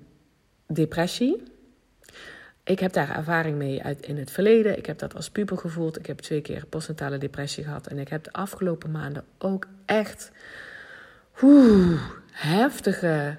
depressie. 0.66 1.42
Ik 2.64 2.78
heb 2.78 2.92
daar 2.92 3.16
ervaring 3.16 3.56
mee 3.56 3.83
uit 3.83 4.06
in 4.06 4.16
het 4.16 4.30
verleden. 4.30 4.78
Ik 4.78 4.87
heb 4.87 4.99
dat 4.99 5.14
als 5.14 5.30
puber 5.30 5.59
gevoeld. 5.59 5.99
Ik 5.99 6.06
heb 6.06 6.18
twee 6.18 6.40
keer 6.40 6.66
postnatale 6.66 7.18
depressie 7.18 7.64
gehad. 7.64 7.87
En 7.87 7.99
ik 7.99 8.09
heb 8.09 8.25
de 8.25 8.33
afgelopen 8.33 8.90
maanden 8.90 9.25
ook 9.38 9.66
echt 9.85 10.30
oeh, 11.42 12.00
heftige 12.30 13.37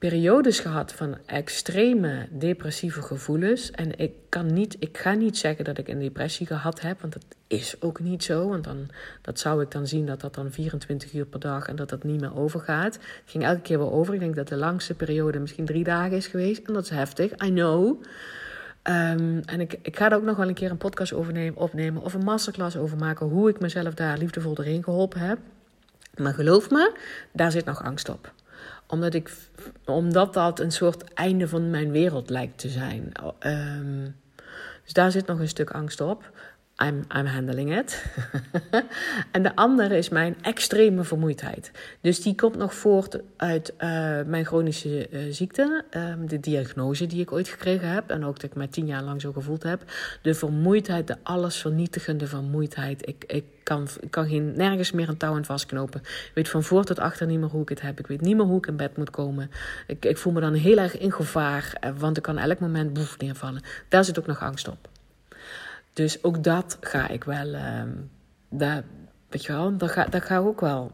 periodes 0.00 0.60
gehad 0.60 0.92
van 0.92 1.16
extreme 1.26 2.26
depressieve 2.30 3.02
gevoelens. 3.02 3.70
En 3.70 3.98
ik, 3.98 4.12
kan 4.28 4.52
niet, 4.52 4.76
ik 4.78 4.98
ga 4.98 5.12
niet 5.12 5.38
zeggen 5.38 5.64
dat 5.64 5.78
ik 5.78 5.88
een 5.88 5.98
depressie 5.98 6.46
gehad 6.46 6.80
heb, 6.80 7.00
want 7.00 7.12
dat 7.12 7.24
is 7.46 7.76
ook 7.80 8.00
niet 8.00 8.24
zo. 8.24 8.48
Want 8.48 8.64
dan 8.64 8.88
dat 9.22 9.38
zou 9.38 9.62
ik 9.62 9.70
dan 9.70 9.86
zien 9.86 10.06
dat 10.06 10.20
dat 10.20 10.34
dan 10.34 10.50
24 10.50 11.12
uur 11.12 11.24
per 11.24 11.40
dag 11.40 11.68
en 11.68 11.76
dat 11.76 11.88
dat 11.88 12.04
niet 12.04 12.20
meer 12.20 12.36
overgaat. 12.36 12.94
Het 12.94 13.22
ging 13.24 13.44
elke 13.44 13.60
keer 13.60 13.78
wel 13.78 13.92
over. 13.92 14.14
Ik 14.14 14.20
denk 14.20 14.36
dat 14.36 14.48
de 14.48 14.56
langste 14.56 14.94
periode 14.94 15.38
misschien 15.38 15.64
drie 15.64 15.84
dagen 15.84 16.16
is 16.16 16.26
geweest. 16.26 16.66
En 16.66 16.72
dat 16.72 16.84
is 16.84 16.90
heftig, 16.90 17.32
I 17.44 17.50
know. 17.50 18.02
Ehm, 18.82 19.40
en 19.44 19.60
ik, 19.60 19.78
ik 19.82 19.96
ga 19.96 20.10
er 20.10 20.16
ook 20.16 20.22
nog 20.22 20.36
wel 20.36 20.48
een 20.48 20.54
keer 20.54 20.70
een 20.70 20.76
podcast 20.76 21.12
over 21.12 21.32
nemen, 21.32 21.60
opnemen 21.60 22.02
of 22.02 22.14
een 22.14 22.24
masterclass 22.24 22.76
over 22.76 22.98
maken 22.98 23.26
hoe 23.26 23.48
ik 23.48 23.60
mezelf 23.60 23.94
daar 23.94 24.18
liefdevol 24.18 24.54
doorheen 24.54 24.84
geholpen 24.84 25.20
heb. 25.20 25.38
Maar 26.16 26.34
geloof 26.34 26.70
me, 26.70 26.92
daar 27.32 27.50
zit 27.50 27.64
nog 27.64 27.84
angst 27.84 28.08
op 28.08 28.32
omdat, 28.90 29.14
ik, 29.14 29.30
omdat 29.84 30.34
dat 30.34 30.60
een 30.60 30.72
soort 30.72 31.14
einde 31.14 31.48
van 31.48 31.70
mijn 31.70 31.90
wereld 31.90 32.30
lijkt 32.30 32.58
te 32.58 32.68
zijn. 32.68 33.12
Ehm, 33.38 34.08
dus 34.84 34.92
daar 34.92 35.10
zit 35.10 35.26
nog 35.26 35.38
een 35.38 35.48
stuk 35.48 35.70
angst 35.70 36.00
op. 36.00 36.30
I'm, 36.82 37.04
I'm 37.16 37.26
handling 37.26 37.78
it. 37.78 38.04
en 39.32 39.42
de 39.42 39.56
andere 39.56 39.96
is 39.96 40.08
mijn 40.08 40.36
extreme 40.42 41.04
vermoeidheid. 41.04 41.70
Dus 42.00 42.22
die 42.22 42.34
komt 42.34 42.56
nog 42.56 42.74
voort 42.74 43.18
uit 43.36 43.72
uh, 43.78 43.80
mijn 44.26 44.44
chronische 44.44 45.08
uh, 45.10 45.32
ziekte. 45.32 45.84
Um, 45.90 46.28
de 46.28 46.40
diagnose 46.40 47.06
die 47.06 47.20
ik 47.20 47.32
ooit 47.32 47.48
gekregen 47.48 47.88
heb. 47.88 48.10
En 48.10 48.24
ook 48.24 48.34
dat 48.34 48.50
ik 48.50 48.56
mij 48.56 48.66
tien 48.66 48.86
jaar 48.86 49.02
lang 49.02 49.20
zo 49.20 49.32
gevoeld 49.32 49.62
heb. 49.62 49.82
De 50.22 50.34
vermoeidheid, 50.34 51.06
de 51.06 51.16
allesvernietigende 51.22 52.26
vermoeidheid. 52.26 53.08
Ik, 53.08 53.24
ik, 53.26 53.44
kan, 53.62 53.88
kan 54.10 54.28
geen, 54.28 54.52
nergens 54.56 54.92
meer 54.92 55.08
een 55.08 55.16
touw 55.16 55.34
aan 55.34 55.44
vastknopen. 55.44 56.00
Ik 56.00 56.30
weet 56.34 56.48
van 56.48 56.62
voor 56.62 56.84
tot 56.84 56.98
achter 56.98 57.26
niet 57.26 57.38
meer 57.38 57.48
hoe 57.48 57.62
ik 57.62 57.68
het 57.68 57.80
heb. 57.80 57.98
Ik 57.98 58.06
weet 58.06 58.20
niet 58.20 58.36
meer 58.36 58.46
hoe 58.46 58.58
ik 58.58 58.66
in 58.66 58.76
bed 58.76 58.96
moet 58.96 59.10
komen. 59.10 59.50
Ik, 59.86 60.04
ik 60.04 60.18
voel 60.18 60.32
me 60.32 60.40
dan 60.40 60.54
heel 60.54 60.76
erg 60.76 60.98
in 60.98 61.12
gevaar. 61.12 61.72
Eh, 61.80 61.90
want 61.98 62.16
ik 62.16 62.22
kan 62.22 62.38
elk 62.38 62.58
moment 62.58 62.92
boef 62.92 63.18
neervallen. 63.18 63.62
Daar 63.88 64.04
zit 64.04 64.18
ook 64.18 64.26
nog 64.26 64.42
angst 64.42 64.68
op. 64.68 64.88
Dus 65.92 66.24
ook 66.24 66.44
dat 66.44 66.76
ga 66.80 67.08
ik 67.08 67.24
wel, 67.24 67.46
uh, 67.46 67.82
daar, 68.48 68.82
weet 69.28 69.44
je 69.44 69.52
wel, 69.52 69.76
daar 69.76 69.88
ga, 69.88 70.06
ga 70.10 70.38
ik 70.38 70.44
ook 70.44 70.60
wel 70.60 70.92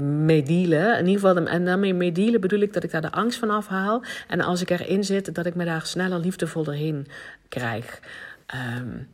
mee 0.00 0.42
dealen. 0.42 0.98
In 0.98 1.06
ieder 1.06 1.20
geval, 1.20 1.46
en 1.46 1.64
daarmee 1.64 1.94
mee 1.94 2.12
dealen 2.12 2.40
bedoel 2.40 2.60
ik 2.60 2.72
dat 2.72 2.84
ik 2.84 2.90
daar 2.90 3.00
de 3.00 3.12
angst 3.12 3.38
van 3.38 3.50
afhaal. 3.50 4.02
En 4.28 4.40
als 4.40 4.60
ik 4.60 4.70
erin 4.70 5.04
zit, 5.04 5.34
dat 5.34 5.46
ik 5.46 5.54
me 5.54 5.64
daar 5.64 5.86
sneller 5.86 6.18
liefdevol 6.18 6.64
doorheen 6.64 7.06
krijg. 7.48 8.00
Um, 8.78 9.08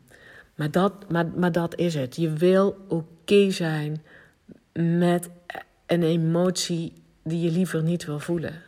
maar, 0.54 0.70
dat, 0.70 1.10
maar, 1.10 1.26
maar 1.26 1.52
dat 1.52 1.78
is 1.78 1.94
het. 1.94 2.16
Je 2.16 2.32
wil 2.32 2.76
oké 2.88 3.50
zijn 3.50 4.02
met 4.98 5.30
een 5.86 6.02
emotie 6.02 6.92
die 7.22 7.40
je 7.40 7.50
liever 7.50 7.82
niet 7.82 8.04
wil 8.04 8.18
voelen. 8.18 8.62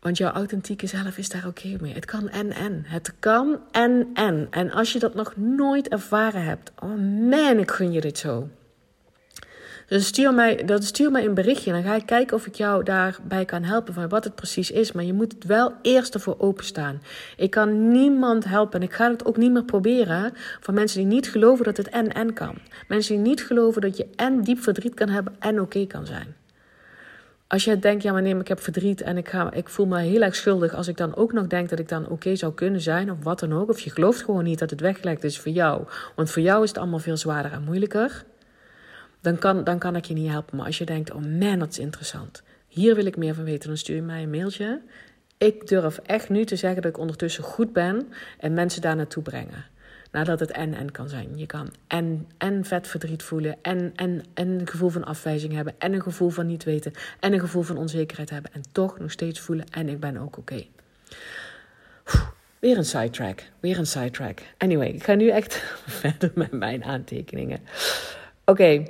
Want 0.00 0.16
jouw 0.16 0.30
authentieke 0.30 0.86
zelf 0.86 1.18
is 1.18 1.28
daar 1.28 1.46
oké 1.46 1.76
mee. 1.80 1.94
Het 1.94 2.04
kan 2.04 2.28
en 2.28 2.52
en. 2.52 2.82
Het 2.86 3.12
kan 3.18 3.58
en 3.70 4.08
en. 4.14 4.46
En 4.50 4.70
als 4.70 4.92
je 4.92 4.98
dat 4.98 5.14
nog 5.14 5.36
nooit 5.36 5.88
ervaren 5.88 6.44
hebt, 6.44 6.72
oh 6.82 6.98
man, 7.30 7.58
ik 7.58 7.70
gun 7.70 7.92
je 7.92 8.00
dit 8.00 8.18
zo. 8.18 8.48
Dus 9.88 10.06
stuur 10.06 10.34
mij, 10.34 10.64
dat 10.64 10.84
stuur 10.84 11.10
mij 11.10 11.24
een 11.24 11.34
berichtje. 11.34 11.72
Dan 11.72 11.82
ga 11.82 11.94
ik 11.94 12.06
kijken 12.06 12.36
of 12.36 12.46
ik 12.46 12.54
jou 12.54 12.84
daarbij 12.84 13.44
kan 13.44 13.62
helpen 13.62 13.94
van 13.94 14.08
wat 14.08 14.24
het 14.24 14.34
precies 14.34 14.70
is. 14.70 14.92
Maar 14.92 15.04
je 15.04 15.12
moet 15.12 15.32
het 15.32 15.44
wel 15.44 15.72
eerst 15.82 16.14
ervoor 16.14 16.36
openstaan. 16.38 17.02
Ik 17.36 17.50
kan 17.50 17.90
niemand 17.90 18.44
helpen. 18.44 18.80
En 18.80 18.86
ik 18.86 18.92
ga 18.92 19.10
het 19.10 19.24
ook 19.24 19.36
niet 19.36 19.52
meer 19.52 19.64
proberen 19.64 20.32
voor 20.60 20.74
mensen 20.74 20.98
die 20.98 21.08
niet 21.08 21.30
geloven 21.30 21.64
dat 21.64 21.76
het 21.76 21.88
en 21.88 22.12
en 22.12 22.32
kan. 22.32 22.58
Mensen 22.88 23.14
die 23.14 23.24
niet 23.24 23.44
geloven 23.44 23.80
dat 23.80 23.96
je 23.96 24.06
en 24.16 24.42
diep 24.42 24.58
verdriet 24.58 24.94
kan 24.94 25.08
hebben 25.08 25.34
en 25.38 25.60
oké 25.60 25.86
kan 25.86 26.06
zijn. 26.06 26.37
Als 27.48 27.64
je 27.64 27.78
denkt, 27.78 28.02
ja 28.02 28.12
maar 28.12 28.22
nee, 28.22 28.36
ik 28.36 28.48
heb 28.48 28.60
verdriet 28.60 29.00
en 29.00 29.16
ik, 29.16 29.28
ga, 29.28 29.52
ik 29.52 29.68
voel 29.68 29.86
me 29.86 30.00
heel 30.00 30.22
erg 30.22 30.34
schuldig. 30.34 30.74
Als 30.74 30.88
ik 30.88 30.96
dan 30.96 31.16
ook 31.16 31.32
nog 31.32 31.46
denk 31.46 31.68
dat 31.68 31.78
ik 31.78 31.88
dan 31.88 32.08
oké 32.08 32.36
zou 32.36 32.54
kunnen 32.54 32.80
zijn 32.80 33.10
of 33.10 33.16
wat 33.22 33.40
dan 33.40 33.52
ook. 33.52 33.68
Of 33.68 33.80
je 33.80 33.90
gelooft 33.90 34.22
gewoon 34.22 34.44
niet 34.44 34.58
dat 34.58 34.70
het 34.70 34.80
weggelegd 34.80 35.24
is 35.24 35.38
voor 35.38 35.52
jou. 35.52 35.86
Want 36.14 36.30
voor 36.30 36.42
jou 36.42 36.62
is 36.62 36.68
het 36.68 36.78
allemaal 36.78 36.98
veel 36.98 37.16
zwaarder 37.16 37.52
en 37.52 37.62
moeilijker. 37.62 38.24
Dan 39.20 39.38
kan, 39.38 39.64
dan 39.64 39.78
kan 39.78 39.96
ik 39.96 40.04
je 40.04 40.14
niet 40.14 40.30
helpen. 40.30 40.56
Maar 40.56 40.66
als 40.66 40.78
je 40.78 40.84
denkt, 40.84 41.10
oh 41.12 41.22
man, 41.38 41.58
dat 41.58 41.70
is 41.70 41.78
interessant. 41.78 42.42
Hier 42.66 42.94
wil 42.94 43.06
ik 43.06 43.16
meer 43.16 43.34
van 43.34 43.44
weten. 43.44 43.68
Dan 43.68 43.78
stuur 43.78 43.96
je 43.96 44.02
mij 44.02 44.22
een 44.22 44.30
mailtje. 44.30 44.80
Ik 45.38 45.66
durf 45.68 45.98
echt 45.98 46.28
nu 46.28 46.44
te 46.44 46.56
zeggen 46.56 46.82
dat 46.82 46.90
ik 46.90 46.98
ondertussen 46.98 47.44
goed 47.44 47.72
ben. 47.72 48.08
En 48.38 48.54
mensen 48.54 48.82
daar 48.82 48.96
naartoe 48.96 49.22
brengen. 49.22 49.64
Nadat 50.10 50.40
het 50.40 50.50
en 50.50 50.74
en 50.74 50.90
kan 50.90 51.08
zijn. 51.08 51.38
Je 51.38 51.46
kan 51.46 51.72
en, 51.86 52.28
en 52.38 52.64
vet 52.64 52.86
verdriet 52.86 53.22
voelen. 53.22 53.56
En, 53.62 53.92
en, 53.96 54.22
en 54.34 54.48
een 54.48 54.66
gevoel 54.66 54.88
van 54.88 55.04
afwijzing 55.04 55.52
hebben. 55.52 55.74
En 55.78 55.92
een 55.92 56.02
gevoel 56.02 56.28
van 56.28 56.46
niet 56.46 56.64
weten. 56.64 56.92
En 57.20 57.32
een 57.32 57.40
gevoel 57.40 57.62
van 57.62 57.76
onzekerheid 57.76 58.30
hebben. 58.30 58.52
En 58.52 58.62
toch 58.72 58.98
nog 58.98 59.10
steeds 59.10 59.40
voelen. 59.40 59.66
En 59.70 59.88
ik 59.88 60.00
ben 60.00 60.16
ook 60.16 60.38
oké. 60.38 60.64
Weer 62.58 62.76
een 62.76 62.84
sidetrack. 62.84 63.42
Weer 63.60 63.78
een 63.78 63.86
sidetrack. 63.86 64.40
Anyway, 64.58 64.88
ik 64.88 65.04
ga 65.04 65.14
nu 65.14 65.28
echt 65.28 65.54
verder 66.00 66.30
met 66.34 66.52
mijn 66.52 66.84
aantekeningen. 66.84 67.60
Oké. 68.44 68.86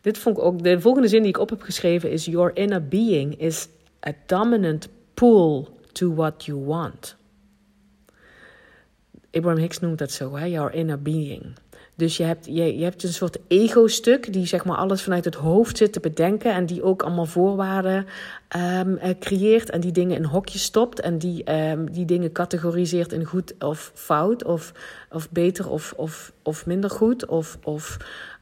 Dit 0.00 0.18
vond 0.18 0.36
ik 0.36 0.42
ook. 0.42 0.62
De 0.62 0.80
volgende 0.80 1.08
zin 1.08 1.20
die 1.20 1.28
ik 1.28 1.38
op 1.38 1.50
heb 1.50 1.62
geschreven 1.62 2.10
is: 2.10 2.24
Your 2.24 2.56
inner 2.56 2.88
being 2.88 3.40
is 3.40 3.68
a 4.06 4.12
dominant 4.26 4.88
pull 5.14 5.66
to 5.92 6.14
what 6.14 6.44
you 6.44 6.64
want. 6.64 7.16
Abraham 9.30 9.60
Hicks 9.60 9.80
noemt 9.80 9.98
dat 9.98 10.10
zo, 10.10 10.36
hè? 10.36 10.46
Your 10.46 10.74
inner 10.74 11.02
being. 11.02 11.54
Dus 11.98 12.16
je 12.16 12.22
hebt, 12.22 12.46
je, 12.46 12.78
je 12.78 12.84
hebt 12.84 13.02
een 13.02 13.12
soort 13.12 13.38
ego-stuk 13.48 14.32
die 14.32 14.46
zeg 14.46 14.64
maar 14.64 14.76
alles 14.76 15.02
vanuit 15.02 15.24
het 15.24 15.34
hoofd 15.34 15.76
zit 15.76 15.92
te 15.92 16.00
bedenken 16.00 16.54
en 16.54 16.66
die 16.66 16.82
ook 16.82 17.02
allemaal 17.02 17.26
voorwaarden 17.26 18.06
um, 18.56 18.98
creëert 19.20 19.70
en 19.70 19.80
die 19.80 19.92
dingen 19.92 20.16
in 20.16 20.24
hokjes 20.24 20.62
stopt 20.62 21.00
en 21.00 21.18
die, 21.18 21.52
um, 21.70 21.92
die 21.92 22.04
dingen 22.04 22.32
categoriseert 22.32 23.12
in 23.12 23.24
goed 23.24 23.54
of 23.58 23.90
fout 23.94 24.44
of, 24.44 24.72
of 25.10 25.30
beter 25.30 25.70
of, 25.70 25.92
of, 25.96 26.32
of 26.42 26.66
minder 26.66 26.90
goed 26.90 27.26
of, 27.26 27.58
of 27.62 27.96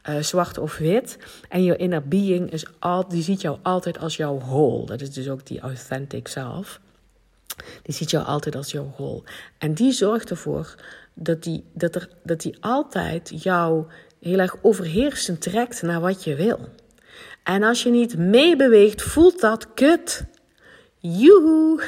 uh, 0.08 0.16
zwart 0.18 0.58
of 0.58 0.76
wit. 0.76 1.18
En 1.48 1.64
je 1.64 1.76
inner 1.76 2.08
being 2.08 2.50
is 2.50 2.66
al, 2.78 3.08
die 3.08 3.22
ziet 3.22 3.40
jou 3.40 3.58
altijd 3.62 3.98
als 3.98 4.16
jouw 4.16 4.38
whole. 4.38 4.86
Dat 4.86 5.00
is 5.00 5.12
dus 5.12 5.28
ook 5.28 5.46
die 5.46 5.60
authentic 5.60 6.28
zelf. 6.28 6.80
Die 7.82 7.94
ziet 7.94 8.10
jou 8.10 8.24
altijd 8.24 8.54
als 8.56 8.70
jouw 8.70 8.92
rol. 8.96 9.24
En 9.58 9.74
die 9.74 9.92
zorgt 9.92 10.30
ervoor 10.30 10.74
dat 11.14 11.42
die, 11.42 11.64
dat 11.72 11.94
er, 11.94 12.08
dat 12.22 12.40
die 12.40 12.56
altijd 12.60 13.42
jou 13.42 13.84
heel 14.20 14.38
erg 14.38 14.56
overheersend 14.62 15.40
trekt 15.40 15.82
naar 15.82 16.00
wat 16.00 16.24
je 16.24 16.34
wil. 16.34 16.68
En 17.42 17.62
als 17.62 17.82
je 17.82 17.90
niet 17.90 18.18
meebeweegt, 18.18 19.02
voelt 19.02 19.40
dat 19.40 19.74
kut. 19.74 20.24
Joehoe! 20.98 21.82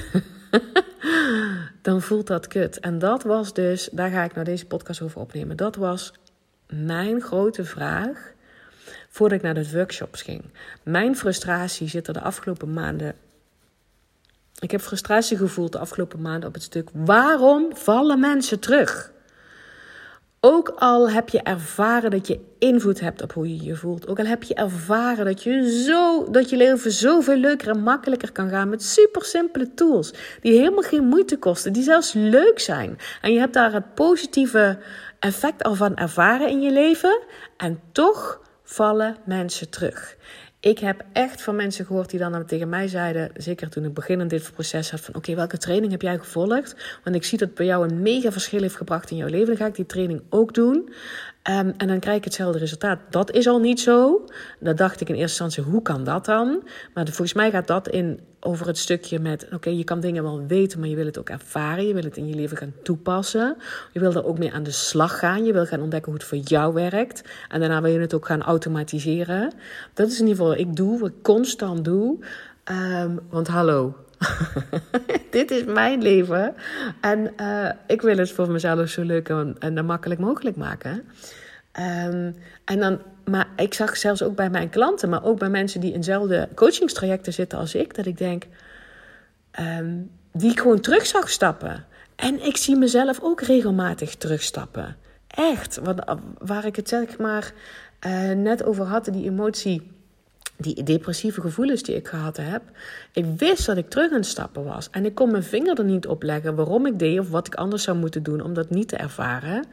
Dan 1.83 2.03
voelt 2.03 2.27
dat 2.27 2.47
kut. 2.47 2.81
En 2.81 2.99
dat 2.99 3.23
was 3.23 3.53
dus, 3.53 3.89
daar 3.93 4.11
ga 4.11 4.25
ik 4.25 4.35
nou 4.35 4.45
deze 4.45 4.67
podcast 4.67 5.03
over 5.03 5.21
opnemen. 5.21 5.57
Dat 5.57 5.77
was 5.77 6.13
mijn 6.67 7.21
grote 7.21 7.65
vraag 7.65 8.33
voordat 9.09 9.39
ik 9.39 9.45
naar 9.45 9.55
de 9.55 9.71
workshops 9.71 10.23
ging. 10.23 10.45
Mijn 10.83 11.17
frustratie 11.17 11.89
zit 11.89 12.07
er 12.07 12.13
de 12.13 12.21
afgelopen 12.21 12.73
maanden 12.73 13.15
ik 14.61 14.71
heb 14.71 14.81
frustratie 14.81 15.37
gevoeld 15.37 15.73
de 15.73 15.79
afgelopen 15.79 16.21
maanden 16.21 16.49
op 16.49 16.55
het 16.55 16.63
stuk. 16.63 16.89
Waarom 16.93 17.77
vallen 17.77 18.21
mensen 18.21 18.61
terug? 18.61 19.13
Ook 20.41 20.69
al 20.69 21.11
heb 21.11 21.29
je 21.29 21.43
ervaren 21.43 22.11
dat 22.11 22.27
je 22.27 22.41
invloed 22.59 23.01
hebt 23.01 23.23
op 23.23 23.33
hoe 23.33 23.49
je 23.49 23.65
je 23.65 23.77
voelt. 23.77 24.09
Ook 24.09 24.19
al 24.19 24.25
heb 24.25 24.43
je 24.43 24.55
ervaren 24.55 25.25
dat 25.25 25.43
je, 25.43 25.83
zo, 25.87 26.31
dat 26.31 26.51
je 26.51 26.57
leven 26.57 26.93
zoveel 26.93 27.37
leuker 27.37 27.69
en 27.69 27.83
makkelijker 27.83 28.33
kan 28.33 28.49
gaan 28.49 28.69
met 28.69 28.83
super 28.83 29.25
simpele 29.25 29.75
tools. 29.75 30.13
Die 30.41 30.59
helemaal 30.59 30.83
geen 30.83 31.05
moeite 31.05 31.39
kosten. 31.39 31.73
Die 31.73 31.83
zelfs 31.83 32.13
leuk 32.13 32.59
zijn. 32.59 32.99
En 33.21 33.33
je 33.33 33.39
hebt 33.39 33.55
daar 33.55 33.73
het 33.73 33.95
positieve 33.95 34.79
effect 35.19 35.63
al 35.63 35.75
van 35.75 35.97
ervaren 35.97 36.49
in 36.49 36.61
je 36.61 36.73
leven. 36.73 37.21
En 37.57 37.81
toch 37.93 38.41
vallen 38.63 39.17
mensen 39.25 39.71
terug. 39.71 40.17
Ik 40.61 40.79
heb 40.79 41.05
echt 41.13 41.43
van 41.43 41.57
mensen 41.57 41.87
gehoord 41.87 42.11
die 42.11 42.19
dan 42.19 42.47
tegen 42.47 42.69
mij 42.69 42.89
zeiden, 42.89 43.31
zeker 43.37 43.69
toen 43.69 43.85
ik 43.85 43.95
begin 43.95 44.21
in 44.21 44.29
dit 44.29 44.53
proces 44.53 44.91
had, 44.91 45.01
van 45.01 45.15
oké, 45.15 45.35
welke 45.35 45.59
training 45.59 45.93
heb 45.93 46.03
jij 46.03 46.19
gevolgd? 46.19 46.99
Want 47.05 47.17
ik 47.17 47.25
zie 47.25 47.39
dat 47.39 47.55
bij 47.55 47.67
jou 47.67 47.89
een 47.89 48.03
mega 48.03 48.33
verschil 48.33 48.61
heeft 48.61 48.77
gebracht 48.77 49.11
in 49.11 49.17
jouw 49.17 49.29
leven. 49.29 49.47
Dan 49.47 49.57
ga 49.57 49.67
ik 49.67 49.75
die 49.75 49.87
training 49.87 50.23
ook 50.31 50.55
doen. 50.55 50.93
Um, 51.51 51.75
en 51.77 51.89
dan 51.89 51.99
krijg 51.99 52.17
ik 52.17 52.25
hetzelfde 52.25 52.59
resultaat. 52.59 52.99
Dat 53.11 53.31
is 53.31 53.47
al 53.47 53.59
niet 53.59 53.81
zo. 53.81 54.25
Dan 54.61 54.77
dacht 54.77 55.01
ik 55.01 55.09
in 55.09 55.15
eerste 55.15 55.45
instantie, 55.45 55.73
hoe 55.73 55.83
kan 55.83 56.05
dat 56.05 56.25
dan? 56.25 56.63
Maar 56.95 57.05
volgens 57.05 57.33
mij 57.33 57.51
gaat 57.51 57.67
dat 57.67 57.89
in 57.89 58.21
over 58.41 58.67
het 58.67 58.79
stukje 58.79 59.19
met... 59.19 59.49
oké, 59.53 59.71
je 59.71 59.85
kan 59.85 60.01
dingen 60.01 60.23
wel 60.23 60.47
weten, 60.47 60.81
maar 60.81 60.89
je 60.89 60.97
wil 60.97 61.07
het 61.07 61.19
ook 61.19 61.29
ervaren. 61.29 61.87
Je 61.87 61.95
wil 61.95 62.03
het 62.03 62.17
in 62.17 62.29
je 62.29 62.35
leven 62.35 62.57
gaan 62.57 62.73
toepassen. 62.83 63.57
Je 63.93 64.01
wil 64.01 64.13
er 64.13 64.25
ook 64.25 64.39
mee 64.39 64.53
aan 64.53 64.63
de 64.63 64.71
slag 64.71 65.19
gaan. 65.19 65.45
Je 65.45 65.53
wil 65.53 65.67
gaan 65.67 65.83
ontdekken 65.83 66.13
hoe 66.13 66.21
het 66.21 66.29
voor 66.29 66.39
jou 66.39 66.75
werkt. 66.75 67.23
En 67.49 67.61
daarna 67.61 67.83
wil 67.83 67.93
je 67.93 67.99
het 67.99 68.15
ook 68.15 68.27
gaan 68.27 68.43
automatiseren. 68.43 69.53
Dat 69.95 70.09
is 70.09 70.21
in 70.21 70.27
ieder 70.27 70.37
geval 70.37 70.49
wat 70.49 70.67
ik 70.67 70.77
doe, 70.77 70.99
wat 70.99 71.09
ik 71.09 71.23
constant 71.23 71.85
doe. 71.85 72.19
Um, 73.01 73.21
want 73.31 73.49
hallo, 73.49 73.95
dit 75.31 75.51
is 75.51 75.65
mijn 75.65 76.03
leven. 76.03 76.55
En 77.01 77.33
uh, 77.41 77.71
ik 77.87 78.03
wil 78.03 78.17
het 78.17 78.33
voor 78.33 78.51
mezelf 78.51 78.89
zo 78.89 79.03
leuk 79.03 79.29
en, 79.29 79.57
en 79.59 79.85
makkelijk 79.85 80.21
mogelijk 80.21 80.57
maken. 80.57 81.05
Um, 81.79 82.35
en 82.65 82.79
dan, 82.79 83.01
maar 83.25 83.49
ik 83.57 83.75
zag 83.75 83.97
zelfs 83.97 84.23
ook 84.23 84.35
bij 84.35 84.51
mijn 84.51 84.71
klanten, 84.71 85.09
maar 85.09 85.25
ook 85.25 85.39
bij 85.39 85.49
mensen 85.49 85.81
die 85.81 85.93
in 85.93 85.99
dezelfde 85.99 86.49
coachingstrajecten 86.55 87.33
zitten 87.33 87.59
als 87.59 87.75
ik, 87.75 87.95
dat 87.95 88.07
ik 88.07 88.19
denk, 88.19 88.45
um, 89.61 90.11
die 90.33 90.51
ik 90.51 90.61
gewoon 90.61 90.81
terug 90.81 91.07
zag 91.07 91.31
stappen. 91.31 91.85
En 92.17 92.47
ik 92.47 92.57
zie 92.57 92.77
mezelf 92.77 93.19
ook 93.23 93.41
regelmatig 93.41 94.15
terugstappen. 94.15 94.97
Echt. 95.27 95.79
Wat, 95.83 96.19
waar 96.39 96.65
ik 96.65 96.77
het 96.77 96.89
zeg 96.89 97.19
maar 97.19 97.53
uh, 98.07 98.31
net 98.31 98.65
over 98.65 98.85
had, 98.85 99.05
die 99.05 99.31
emotie 99.31 99.91
die 100.59 100.83
depressieve 100.83 101.41
gevoelens 101.41 101.83
die 101.83 101.95
ik 101.95 102.09
gehad 102.09 102.37
heb. 102.37 102.63
Ik 103.13 103.25
wist 103.37 103.67
dat 103.67 103.77
ik 103.77 103.89
terug 103.89 104.11
aan 104.11 104.17
het 104.17 104.27
stappen 104.27 104.65
was. 104.65 104.91
En 104.91 105.05
ik 105.05 105.15
kon 105.15 105.31
mijn 105.31 105.43
vinger 105.43 105.79
er 105.79 105.85
niet 105.85 106.07
op 106.07 106.23
leggen 106.23 106.55
waarom 106.55 106.87
ik 106.87 106.99
deed 106.99 107.19
of 107.19 107.31
wat 107.31 107.47
ik 107.47 107.55
anders 107.55 107.83
zou 107.83 107.97
moeten 107.97 108.23
doen 108.23 108.41
om 108.41 108.55
dat 108.55 108.71
niet 108.71 108.89
te 108.89 108.97
ervaren. 108.97 109.65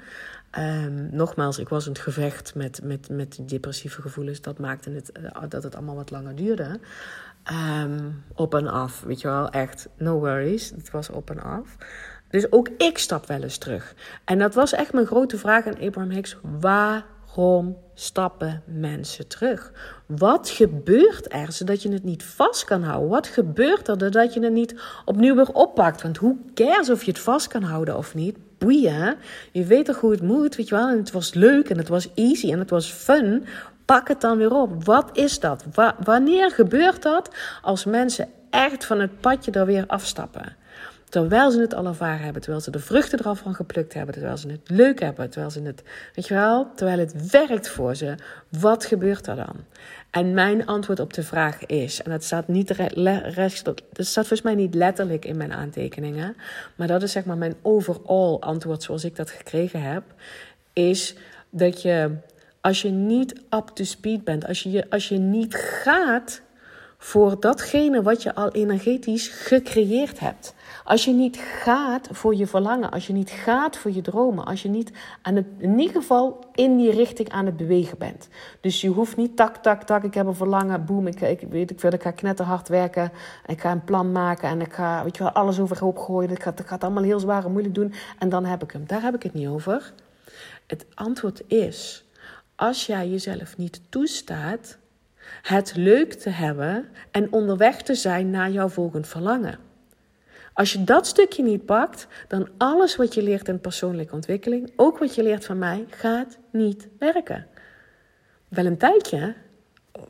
Um, 0.60 1.08
nogmaals, 1.12 1.60
ik 1.60 1.70
was 1.70 1.86
in 1.86 1.92
het 1.92 2.02
gevecht 2.02 2.56
met, 2.56 2.80
met, 2.84 3.10
met 3.10 3.36
die 3.36 3.46
depressieve 3.46 4.02
gevoelens. 4.02 4.42
Dat 4.42 4.60
maakte 4.60 4.90
het, 4.90 5.12
uh, 5.20 5.42
dat 5.50 5.64
het 5.64 5.76
allemaal 5.76 5.96
wat 5.96 6.12
langer 6.12 6.36
duurde. 6.36 6.80
Um, 7.82 8.24
op 8.34 8.56
en 8.56 8.68
af, 8.68 9.02
weet 9.02 9.22
je 9.22 9.28
wel, 9.28 9.50
echt, 9.50 9.90
no 9.98 10.20
worries. 10.20 10.70
Het 10.70 10.92
was 10.92 11.10
op 11.10 11.30
en 11.30 11.44
af. 11.44 11.78
Dus 12.30 12.52
ook 12.52 12.70
ik 12.78 12.98
stap 12.98 13.28
wel 13.28 13.42
eens 13.42 13.58
terug. 13.58 13.94
En 14.26 14.40
dat 14.40 14.54
was 14.54 14.74
echt 14.74 14.94
mijn 14.94 15.06
grote 15.06 15.38
vraag 15.38 15.66
aan 15.66 15.80
Abraham 15.80 16.10
Hicks. 16.12 16.38
Waar 16.60 17.06
Waarom 17.36 17.78
stappen 17.94 18.64
mensen 18.66 19.28
terug? 19.28 19.72
Wat 20.06 20.50
gebeurt 20.50 21.34
er 21.34 21.52
zodat 21.52 21.82
je 21.82 21.92
het 21.92 22.04
niet 22.04 22.24
vast 22.24 22.64
kan 22.64 22.84
houden? 22.84 23.10
Wat 23.10 23.28
gebeurt 23.28 23.88
er 23.88 23.98
doordat 23.98 24.34
je 24.34 24.40
het 24.40 24.54
niet 24.54 24.76
opnieuw 25.06 25.36
weer 25.36 25.52
oppakt? 25.52 26.02
Want 26.02 26.18
hoe 26.18 26.38
cares 26.54 26.90
of 26.90 27.04
je 27.04 27.12
het 27.12 27.20
vast 27.20 27.48
kan 27.48 27.64
houden 27.64 27.98
of 27.98 28.16
niet? 28.16 28.38
Boeien. 28.58 29.16
Je 29.52 29.64
weet 29.64 29.86
toch 29.86 30.00
hoe 30.00 30.12
het 30.12 30.22
moet, 30.22 30.56
weet 30.56 30.68
je 30.68 30.76
wel? 30.76 30.88
En 30.88 30.98
het 30.98 31.12
was 31.12 31.34
leuk 31.34 31.70
en 31.70 31.78
het 31.78 31.88
was 31.88 32.14
easy 32.14 32.52
en 32.52 32.60
het 32.60 32.70
was 32.70 32.92
fun. 32.92 33.46
Pak 33.86 34.08
het 34.08 34.22
dan 34.22 34.38
weer 34.38 34.54
op. 34.54 34.84
Wat 34.84 35.10
is 35.14 35.40
dat? 35.40 35.66
wanneer 36.04 36.52
gebeurt 36.52 37.02
dat 37.02 37.30
als 37.62 37.86
mensen 37.86 38.28
echt 38.50 38.86
van 38.86 39.00
het 39.00 39.20
padje 39.20 39.52
er 39.52 39.66
weer 39.66 39.84
afstappen? 39.88 40.56
Terwijl 41.10 41.52
ze 41.52 41.60
het 41.60 41.74
al 41.74 41.86
ervaren 41.86 42.24
hebben, 42.24 42.42
terwijl 42.42 42.64
ze 42.64 42.72
de 42.72 42.80
vruchten 42.80 43.20
eraf 43.20 43.40
van 43.40 43.56
geplukt 43.56 43.94
hebben, 43.94 44.14
terwijl 44.14 44.38
ze 44.38 44.48
het 44.48 44.70
leuk 44.70 45.00
hebben, 45.00 45.30
terwijl 45.30 45.52
ze 45.52 45.62
het, 45.62 45.84
weet 46.16 46.28
je 46.28 46.34
wel, 46.34 46.68
terwijl 46.76 47.00
het 47.00 47.32
werkt 47.32 47.70
voor 47.70 47.96
ze. 47.96 48.16
Wat 48.50 48.86
gebeurt 48.86 49.28
er 49.28 49.36
dan? 49.36 49.56
En 50.10 50.34
mijn 50.34 50.66
antwoord 50.66 51.00
op 51.00 51.14
de 51.14 51.24
vraag 51.24 51.66
is, 51.66 52.02
en 52.02 52.12
dat 52.12 52.24
staat 52.24 52.48
niet 52.48 52.70
rest, 52.70 53.66
dat 53.66 53.82
staat 53.94 54.28
volgens 54.28 54.42
mij 54.42 54.56
niet 54.56 54.74
letterlijk 54.74 55.26
in 55.26 55.38
mijn 55.38 55.54
aantekeningen, 55.54 56.36
maar 56.76 56.88
dat 56.88 57.04
is 57.04 57.12
zeg 57.12 57.26
maar 57.26 57.38
mijn 57.38 57.56
overall 57.62 58.38
antwoord 58.40 58.84
zoals 58.84 59.04
ik 59.04 59.16
dat 59.16 59.30
gekregen 59.30 59.82
heb, 59.82 60.04
is 60.74 61.16
dat 61.50 61.82
je 61.82 62.12
als 62.62 62.82
je 62.82 62.90
niet 62.90 63.34
up 63.50 63.72
to 63.74 63.84
speed 63.84 64.24
bent, 64.24 64.48
als 64.48 64.64
je, 64.64 64.90
als 64.90 65.10
je 65.10 65.18
niet 65.18 65.56
gaat 65.56 66.42
voor 67.06 67.40
datgene 67.40 68.02
wat 68.02 68.24
je 68.24 68.36
al 68.36 68.52
energetisch 68.52 69.28
gecreëerd 69.28 70.20
hebt. 70.20 70.56
Als 70.84 71.06
je 71.06 71.12
niet 71.12 71.38
gaat 71.38 72.08
voor 72.12 72.36
je 72.36 72.48
verlangen, 72.48 72.92
als 72.92 73.08
je 73.08 73.14
niet 73.14 73.30
gaat 73.30 73.78
voor 73.78 73.92
je 73.92 74.02
dromen, 74.02 74.46
als 74.46 74.62
je 74.62 74.70
niet 74.70 74.92
het, 75.22 75.46
in 75.58 75.80
ieder 75.80 75.96
geval 75.96 76.40
in 76.54 76.78
die 76.78 76.92
richting 76.92 77.30
aan 77.30 77.46
het 77.46 77.58
bewegen 77.58 77.98
bent. 77.98 78.28
Dus 78.62 78.82
je 78.82 78.90
hoeft 78.90 79.18
niet 79.18 79.36
tak, 79.36 79.58
tak, 79.58 79.84
tak, 79.84 80.04
ik 80.04 80.14
heb 80.14 80.26
een 80.26 80.36
verlangen, 80.36 80.86
boem, 80.86 81.08
ik, 81.08 81.22
ik 81.22 81.42
weet 81.50 81.72
ik 81.72 81.82
wil, 81.82 81.94
ik 81.94 82.02
ga 82.02 82.12
knetterhard 82.12 82.68
werken, 82.68 83.12
ik 83.46 83.62
ga 83.62 83.72
een 83.72 83.84
plan 83.84 84.12
maken 84.12 84.50
en 84.50 84.62
ik 84.62 84.74
ga, 84.74 85.04
weet 85.04 85.18
je 85.18 85.24
wel, 85.24 85.32
alles 85.32 85.60
overhoop 85.60 85.98
gooien, 85.98 86.32
ik 86.32 86.44
ga, 86.44 86.52
ik 86.52 86.68
ga 86.68 86.74
het 86.74 86.84
allemaal 86.84 87.04
heel 87.04 87.20
zwaar 87.20 87.46
en 87.46 87.52
moeilijk 87.52 87.76
doen 87.76 87.94
en 88.20 88.30
dan 88.30 88.46
heb 88.46 88.64
ik 88.64 88.72
hem. 88.72 88.84
Daar 88.88 89.02
heb 89.02 89.16
ik 89.16 89.24
het 89.24 89.34
niet 89.34 89.48
over. 89.48 89.94
Het 90.68 90.86
antwoord 90.94 91.42
is, 91.48 92.06
als 92.56 92.86
jij 92.86 93.10
jezelf 93.10 93.58
niet 93.58 93.82
toestaat 93.90 94.78
het 95.42 95.76
leuk 95.76 96.14
te 96.14 96.30
hebben 96.30 96.86
en 97.12 97.32
onderweg 97.32 97.82
te 97.82 97.96
zijn 97.96 98.30
naar 98.30 98.52
jouw 98.52 98.70
volgend 98.70 99.08
verlangen. 99.08 99.60
Als 100.54 100.74
je 100.74 100.84
dat 100.84 101.08
stukje 101.08 101.44
niet 101.44 101.66
pakt, 101.66 102.08
dan 102.28 102.48
alles 102.58 102.96
wat 102.96 103.14
je 103.14 103.24
leert 103.24 103.48
in 103.48 103.60
persoonlijke 103.60 104.14
ontwikkeling, 104.14 104.72
ook 104.76 104.98
wat 104.98 105.16
je 105.16 105.24
leert 105.24 105.46
van 105.46 105.58
mij, 105.58 105.86
gaat 105.90 106.38
niet 106.52 106.88
werken. 107.00 107.48
Wel 108.48 108.66
een 108.66 108.78
tijdje, 108.78 109.36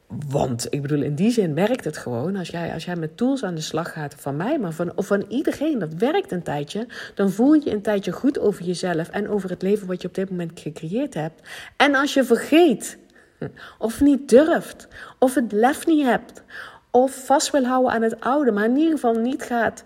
want 0.07 0.67
ik 0.69 0.81
bedoel, 0.81 1.01
in 1.01 1.15
die 1.15 1.31
zin 1.31 1.53
werkt 1.53 1.83
het 1.83 1.97
gewoon. 1.97 2.35
Als 2.35 2.49
jij, 2.49 2.73
als 2.73 2.85
jij 2.85 2.95
met 2.95 3.17
tools 3.17 3.43
aan 3.43 3.55
de 3.55 3.61
slag 3.61 3.93
gaat, 3.93 4.15
van 4.17 4.35
mij, 4.35 4.59
maar 4.59 4.71
van, 4.71 4.91
of 4.95 5.07
van 5.07 5.25
iedereen, 5.29 5.79
dat 5.79 5.93
werkt 5.93 6.31
een 6.31 6.43
tijdje. 6.43 6.87
Dan 7.13 7.31
voel 7.31 7.53
je 7.53 7.71
een 7.71 7.81
tijdje 7.81 8.11
goed 8.11 8.39
over 8.39 8.63
jezelf 8.63 9.09
en 9.09 9.29
over 9.29 9.49
het 9.49 9.61
leven 9.61 9.87
wat 9.87 10.01
je 10.01 10.07
op 10.07 10.15
dit 10.15 10.29
moment 10.29 10.59
gecreëerd 10.59 11.13
hebt. 11.13 11.41
En 11.77 11.95
als 11.95 12.13
je 12.13 12.23
vergeet 12.23 12.97
of 13.77 14.01
niet 14.01 14.29
durft. 14.29 14.87
Of 15.19 15.33
het 15.35 15.51
lef 15.51 15.85
niet 15.85 16.05
hebt. 16.05 16.43
Of 16.91 17.25
vast 17.25 17.51
wil 17.51 17.65
houden 17.65 17.91
aan 17.91 18.01
het 18.01 18.19
oude. 18.19 18.51
Maar 18.51 18.65
in 18.65 18.77
ieder 18.77 18.93
geval 18.93 19.13
niet 19.13 19.43
gaat 19.43 19.83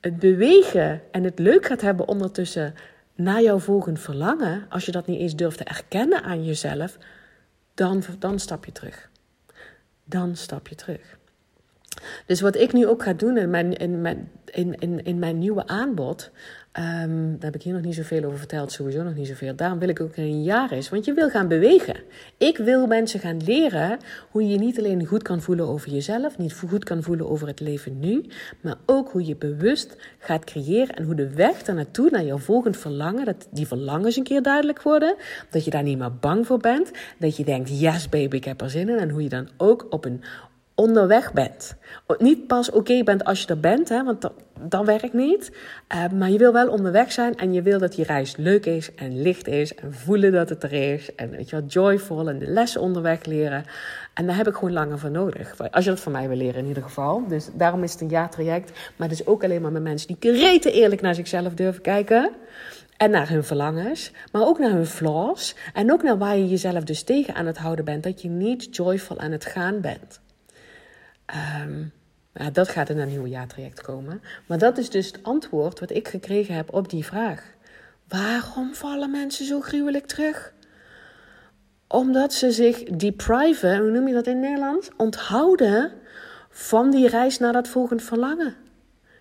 het 0.00 0.18
bewegen 0.18 1.02
en 1.10 1.24
het 1.24 1.38
leuk 1.38 1.66
gaat 1.66 1.80
hebben 1.80 2.08
ondertussen 2.08 2.74
naar 3.14 3.42
jouw 3.42 3.58
volgend 3.58 4.00
verlangen. 4.00 4.66
Als 4.68 4.86
je 4.86 4.92
dat 4.92 5.06
niet 5.06 5.20
eens 5.20 5.36
durft 5.36 5.58
te 5.58 5.64
erkennen 5.64 6.22
aan 6.22 6.44
jezelf. 6.44 6.98
Dan, 7.74 8.02
dan 8.18 8.38
stap 8.38 8.64
je 8.64 8.72
terug. 8.72 9.10
Dan 10.04 10.36
stap 10.36 10.68
je 10.68 10.74
terug. 10.74 11.18
Dus 12.26 12.40
wat 12.40 12.56
ik 12.56 12.72
nu 12.72 12.86
ook 12.86 13.02
ga 13.02 13.12
doen 13.12 13.36
in 13.36 13.50
mijn, 13.50 13.72
in 13.72 14.00
mijn, 14.00 14.30
in, 14.44 14.76
in, 14.78 15.04
in 15.04 15.18
mijn 15.18 15.38
nieuwe 15.38 15.66
aanbod. 15.66 16.30
Um, 16.78 17.30
daar 17.32 17.50
heb 17.50 17.54
ik 17.54 17.62
hier 17.62 17.72
nog 17.72 17.82
niet 17.82 17.94
zoveel 17.94 18.24
over 18.24 18.38
verteld, 18.38 18.72
sowieso 18.72 19.02
nog 19.02 19.14
niet 19.14 19.26
zoveel. 19.26 19.56
Daarom 19.56 19.78
wil 19.78 19.88
ik 19.88 20.00
ook 20.00 20.16
een 20.16 20.42
jaar 20.42 20.72
is, 20.72 20.88
want 20.88 21.04
je 21.04 21.12
wil 21.12 21.30
gaan 21.30 21.48
bewegen. 21.48 21.96
Ik 22.38 22.56
wil 22.56 22.86
mensen 22.86 23.20
gaan 23.20 23.44
leren 23.44 23.98
hoe 24.30 24.48
je 24.48 24.58
niet 24.58 24.78
alleen 24.78 25.06
goed 25.06 25.22
kan 25.22 25.40
voelen 25.40 25.66
over 25.66 25.90
jezelf, 25.90 26.38
niet 26.38 26.52
goed 26.52 26.84
kan 26.84 27.02
voelen 27.02 27.28
over 27.28 27.46
het 27.46 27.60
leven 27.60 27.98
nu, 27.98 28.24
maar 28.60 28.76
ook 28.86 29.10
hoe 29.10 29.26
je 29.26 29.36
bewust 29.36 29.96
gaat 30.18 30.44
creëren 30.44 30.96
en 30.96 31.04
hoe 31.04 31.14
de 31.14 31.34
weg 31.34 31.62
daar 31.62 31.74
naartoe, 31.74 32.10
naar 32.10 32.24
jouw 32.24 32.38
volgend 32.38 32.76
verlangen, 32.76 33.24
dat 33.24 33.46
die 33.50 33.66
verlangens 33.66 34.16
een 34.16 34.22
keer 34.22 34.42
duidelijk 34.42 34.82
worden, 34.82 35.14
dat 35.50 35.64
je 35.64 35.70
daar 35.70 35.82
niet 35.82 35.98
meer 35.98 36.16
bang 36.16 36.46
voor 36.46 36.58
bent, 36.58 36.90
dat 37.18 37.36
je 37.36 37.44
denkt, 37.44 37.80
yes 37.80 38.08
baby, 38.08 38.36
ik 38.36 38.44
heb 38.44 38.60
er 38.60 38.70
zin 38.70 38.88
in, 38.88 38.98
en 38.98 39.10
hoe 39.10 39.22
je 39.22 39.28
dan 39.28 39.48
ook 39.56 39.86
op 39.90 40.04
een 40.04 40.22
onderweg 40.74 41.32
bent. 41.32 41.74
Niet 42.18 42.46
pas 42.46 42.70
oké 42.70 43.02
bent 43.02 43.24
als 43.24 43.40
je 43.40 43.46
er 43.46 43.60
bent, 43.60 43.88
hè, 43.88 44.04
want 44.04 44.20
dat, 44.20 44.32
dat 44.60 44.84
werkt 44.84 45.12
niet. 45.12 45.52
Uh, 45.94 46.18
maar 46.18 46.30
je 46.30 46.38
wil 46.38 46.52
wel 46.52 46.68
onderweg 46.68 47.12
zijn 47.12 47.36
en 47.36 47.52
je 47.52 47.62
wil 47.62 47.78
dat 47.78 47.94
die 47.94 48.04
reis 48.04 48.36
leuk 48.36 48.66
is 48.66 48.94
en 48.94 49.22
licht 49.22 49.48
is 49.48 49.74
en 49.74 49.94
voelen 49.94 50.32
dat 50.32 50.48
het 50.48 50.62
er 50.62 50.72
is. 50.72 51.14
En 51.14 51.30
weet 51.30 51.50
je 51.50 51.56
wel, 51.56 51.66
joyful 51.66 52.28
en 52.28 52.38
de 52.38 52.46
lessen 52.46 52.80
onderweg 52.80 53.24
leren. 53.24 53.64
En 54.14 54.26
daar 54.26 54.36
heb 54.36 54.48
ik 54.48 54.54
gewoon 54.54 54.72
langer 54.72 54.98
voor 54.98 55.10
nodig. 55.10 55.70
Als 55.70 55.84
je 55.84 55.90
dat 55.90 56.00
van 56.00 56.12
mij 56.12 56.28
wil 56.28 56.36
leren 56.36 56.60
in 56.60 56.66
ieder 56.66 56.82
geval. 56.82 57.28
Dus 57.28 57.48
daarom 57.52 57.82
is 57.82 57.92
het 57.92 58.00
een 58.00 58.08
jaartraject. 58.08 58.70
Maar 58.96 59.08
het 59.08 59.20
is 59.20 59.26
ook 59.26 59.44
alleen 59.44 59.62
maar 59.62 59.72
met 59.72 59.82
mensen 59.82 60.08
die 60.08 60.16
kreten 60.18 60.72
eerlijk 60.72 61.00
naar 61.00 61.14
zichzelf 61.14 61.54
durven 61.54 61.82
kijken. 61.82 62.30
En 62.96 63.10
naar 63.10 63.28
hun 63.28 63.44
verlangens, 63.44 64.12
maar 64.32 64.46
ook 64.46 64.58
naar 64.58 64.70
hun 64.70 64.86
flaws. 64.86 65.54
En 65.72 65.92
ook 65.92 66.02
naar 66.02 66.18
waar 66.18 66.36
je 66.36 66.48
jezelf 66.48 66.84
dus 66.84 67.02
tegen 67.02 67.34
aan 67.34 67.46
het 67.46 67.58
houden 67.58 67.84
bent. 67.84 68.02
Dat 68.02 68.22
je 68.22 68.28
niet 68.28 68.76
joyful 68.76 69.18
aan 69.18 69.32
het 69.32 69.44
gaan 69.44 69.80
bent. 69.80 70.22
Um, 71.60 71.92
dat 72.52 72.68
gaat 72.68 72.88
in 72.88 72.98
een 72.98 73.08
nieuwe 73.08 73.28
jaartraject 73.28 73.82
komen. 73.82 74.22
Maar 74.46 74.58
dat 74.58 74.78
is 74.78 74.90
dus 74.90 75.06
het 75.06 75.22
antwoord 75.22 75.80
wat 75.80 75.90
ik 75.90 76.08
gekregen 76.08 76.54
heb 76.54 76.72
op 76.72 76.90
die 76.90 77.04
vraag. 77.04 77.42
Waarom 78.08 78.74
vallen 78.74 79.10
mensen 79.10 79.46
zo 79.46 79.60
gruwelijk 79.60 80.06
terug? 80.06 80.52
Omdat 81.88 82.32
ze 82.32 82.52
zich 82.52 82.82
depriven, 82.82 83.78
hoe 83.78 83.90
noem 83.90 84.08
je 84.08 84.14
dat 84.14 84.26
in 84.26 84.40
Nederland? 84.40 84.90
Onthouden 84.96 85.92
van 86.50 86.90
die 86.90 87.08
reis 87.08 87.38
naar 87.38 87.52
dat 87.52 87.68
volgend 87.68 88.02
verlangen. 88.02 88.54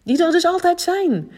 Die 0.03 0.23
er 0.23 0.31
dus 0.31 0.45
altijd 0.45 0.81
zijn. 0.81 1.31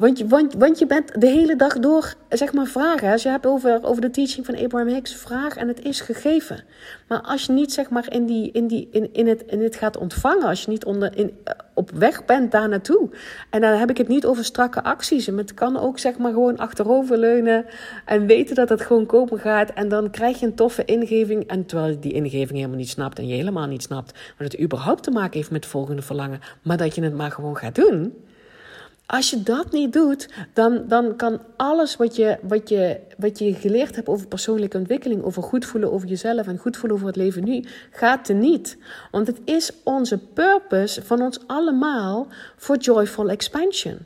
Want 0.00 0.18
je, 0.18 0.26
want, 0.26 0.54
want 0.54 0.78
je 0.78 0.86
bent 0.86 1.20
de 1.20 1.26
hele 1.26 1.56
dag 1.56 1.78
door, 1.78 2.14
zeg 2.28 2.52
maar, 2.52 2.66
vragen. 2.66 3.12
Als 3.12 3.22
je 3.22 3.28
hebt 3.28 3.46
over, 3.46 3.78
over 3.82 4.02
de 4.02 4.10
teaching 4.10 4.46
van 4.46 4.56
Abraham 4.56 4.88
Hicks, 4.88 5.14
vraag 5.14 5.56
en 5.56 5.68
het 5.68 5.84
is 5.84 6.00
gegeven. 6.00 6.64
Maar 7.08 7.20
als 7.20 7.44
je 7.44 7.52
niet, 7.52 7.72
zeg 7.72 7.90
maar, 7.90 8.12
in, 8.12 8.26
die, 8.26 8.52
in, 8.52 8.66
die, 8.66 8.88
in, 8.90 9.12
in, 9.12 9.26
het, 9.26 9.42
in 9.46 9.62
het 9.62 9.76
gaat 9.76 9.96
ontvangen, 9.96 10.46
als 10.46 10.64
je 10.64 10.70
niet 10.70 10.84
onder, 10.84 11.16
in, 11.16 11.38
op 11.74 11.90
weg 11.90 12.24
bent 12.24 12.52
daar 12.52 12.68
naartoe. 12.68 13.08
En 13.50 13.60
dan 13.60 13.78
heb 13.78 13.90
ik 13.90 13.96
het 13.96 14.08
niet 14.08 14.26
over 14.26 14.44
strakke 14.44 14.82
acties. 14.82 15.28
Maar 15.28 15.38
het 15.38 15.54
kan 15.54 15.78
ook, 15.78 15.98
zeg 15.98 16.18
maar, 16.18 16.32
gewoon 16.32 16.56
achteroverleunen 16.56 17.64
en 18.04 18.26
weten 18.26 18.54
dat 18.54 18.68
het 18.68 18.80
gewoon 18.80 19.06
komen 19.06 19.38
gaat. 19.38 19.70
En 19.70 19.88
dan 19.88 20.10
krijg 20.10 20.40
je 20.40 20.46
een 20.46 20.54
toffe 20.54 20.84
ingeving. 20.84 21.46
En 21.46 21.66
terwijl 21.66 21.90
je 21.90 21.98
die 21.98 22.12
ingeving 22.12 22.58
helemaal 22.58 22.78
niet 22.78 22.88
snapt 22.88 23.18
en 23.18 23.26
je 23.26 23.34
helemaal 23.34 23.66
niet 23.66 23.82
snapt 23.82 24.18
wat 24.38 24.52
het 24.52 24.60
überhaupt 24.60 25.02
te 25.02 25.10
maken 25.10 25.36
heeft 25.36 25.50
met 25.50 25.62
het 25.62 25.72
volgende 25.72 26.02
verlangen, 26.02 26.40
maar 26.62 26.76
dat 26.76 26.94
je 26.94 27.02
het 27.02 27.14
maar 27.14 27.30
gewoon 27.30 27.56
gaat 27.56 27.74
doen. 27.74 28.28
Als 29.10 29.30
je 29.30 29.42
dat 29.42 29.72
niet 29.72 29.92
doet, 29.92 30.28
dan, 30.52 30.84
dan 30.88 31.16
kan 31.16 31.40
alles 31.56 31.96
wat 31.96 32.16
je, 32.16 32.38
wat, 32.42 32.68
je, 32.68 33.00
wat 33.16 33.38
je 33.38 33.54
geleerd 33.54 33.96
hebt 33.96 34.08
over 34.08 34.26
persoonlijke 34.26 34.78
ontwikkeling, 34.78 35.22
over 35.22 35.42
goed 35.42 35.64
voelen 35.64 35.92
over 35.92 36.08
jezelf 36.08 36.46
en 36.46 36.58
goed 36.58 36.76
voelen 36.76 36.96
over 36.96 37.08
het 37.08 37.16
leven 37.16 37.44
nu, 37.44 37.64
gaat 37.90 38.28
er 38.28 38.34
niet. 38.34 38.78
Want 39.10 39.26
het 39.26 39.40
is 39.44 39.70
onze 39.84 40.18
purpose 40.18 41.02
van 41.02 41.22
ons 41.22 41.40
allemaal 41.46 42.26
voor 42.56 42.76
joyful 42.76 43.28
expansion. 43.30 43.98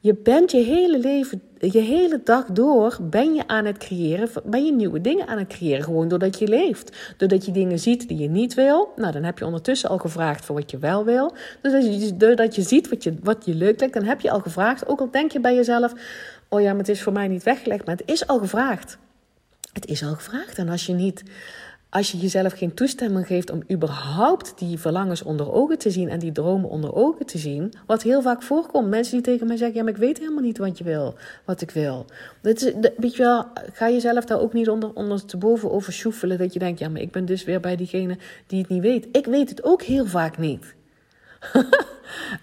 Je 0.00 0.14
bent 0.14 0.50
je 0.50 0.58
hele 0.58 0.98
leven, 0.98 1.42
je 1.58 1.78
hele 1.78 2.20
dag 2.24 2.44
door, 2.44 2.98
ben 3.00 3.34
je 3.34 3.46
aan 3.46 3.64
het 3.64 3.78
creëren, 3.78 4.28
ben 4.44 4.64
je 4.64 4.72
nieuwe 4.72 5.00
dingen 5.00 5.26
aan 5.26 5.38
het 5.38 5.48
creëren. 5.48 5.84
Gewoon 5.84 6.08
doordat 6.08 6.38
je 6.38 6.48
leeft. 6.48 6.96
Doordat 7.16 7.44
je 7.44 7.52
dingen 7.52 7.78
ziet 7.78 8.08
die 8.08 8.18
je 8.18 8.28
niet 8.28 8.54
wil. 8.54 8.92
Nou, 8.96 9.12
dan 9.12 9.22
heb 9.22 9.38
je 9.38 9.44
ondertussen 9.44 9.90
al 9.90 9.98
gevraagd 9.98 10.44
voor 10.44 10.54
wat 10.54 10.70
je 10.70 10.78
wel 10.78 11.04
wil. 11.04 11.32
Doordat 11.62 11.84
je, 11.84 12.16
doordat 12.16 12.54
je 12.54 12.62
ziet 12.62 12.88
wat 12.88 13.02
je, 13.02 13.14
wat 13.22 13.44
je 13.44 13.54
leuk 13.54 13.78
lijkt, 13.78 13.94
dan 13.94 14.04
heb 14.04 14.20
je 14.20 14.30
al 14.30 14.40
gevraagd. 14.40 14.88
Ook 14.88 15.00
al 15.00 15.10
denk 15.10 15.32
je 15.32 15.40
bij 15.40 15.54
jezelf, 15.54 15.92
oh 16.48 16.60
ja, 16.60 16.68
maar 16.68 16.78
het 16.78 16.88
is 16.88 17.02
voor 17.02 17.12
mij 17.12 17.28
niet 17.28 17.42
weggelegd. 17.42 17.86
Maar 17.86 17.96
het 17.96 18.10
is 18.10 18.26
al 18.26 18.38
gevraagd. 18.38 18.98
Het 19.72 19.86
is 19.86 20.04
al 20.04 20.14
gevraagd. 20.14 20.58
En 20.58 20.68
als 20.68 20.86
je 20.86 20.92
niet 20.92 21.22
als 21.96 22.10
je 22.10 22.18
jezelf 22.18 22.52
geen 22.52 22.74
toestemming 22.74 23.26
geeft 23.26 23.50
om 23.50 23.62
überhaupt 23.70 24.58
die 24.58 24.78
verlangens 24.78 25.22
onder 25.22 25.52
ogen 25.52 25.78
te 25.78 25.90
zien 25.90 26.08
en 26.08 26.18
die 26.18 26.32
dromen 26.32 26.70
onder 26.70 26.94
ogen 26.94 27.26
te 27.26 27.38
zien, 27.38 27.72
wat 27.86 28.02
heel 28.02 28.22
vaak 28.22 28.42
voorkomt. 28.42 28.88
Mensen 28.88 29.12
die 29.12 29.22
tegen 29.22 29.46
mij 29.46 29.56
zeggen: 29.56 29.76
Ja, 29.76 29.82
maar 29.82 29.92
ik 29.92 29.98
weet 29.98 30.18
helemaal 30.18 30.42
niet 30.42 30.58
wat 30.58 30.78
je 30.78 30.84
wil, 30.84 31.14
wat 31.44 31.60
ik 31.60 31.70
wil. 31.70 32.06
Dat 32.40 32.62
is, 32.62 32.72
weet 32.96 33.16
je 33.16 33.22
wel, 33.22 33.44
ga 33.72 33.90
jezelf 33.90 34.24
daar 34.24 34.40
ook 34.40 34.52
niet 34.52 34.68
onder, 34.68 34.90
onder 34.94 35.24
te 35.24 35.36
boven 35.36 35.70
over 35.70 35.92
sjoefelen. 35.92 36.38
Dat 36.38 36.52
je 36.52 36.58
denkt: 36.58 36.78
Ja, 36.78 36.88
maar 36.88 37.00
ik 37.00 37.10
ben 37.10 37.24
dus 37.24 37.44
weer 37.44 37.60
bij 37.60 37.76
diegene 37.76 38.18
die 38.46 38.60
het 38.60 38.68
niet 38.68 38.82
weet. 38.82 39.08
Ik 39.12 39.26
weet 39.26 39.48
het 39.48 39.64
ook 39.64 39.82
heel 39.82 40.06
vaak 40.06 40.38
niet. 40.38 40.74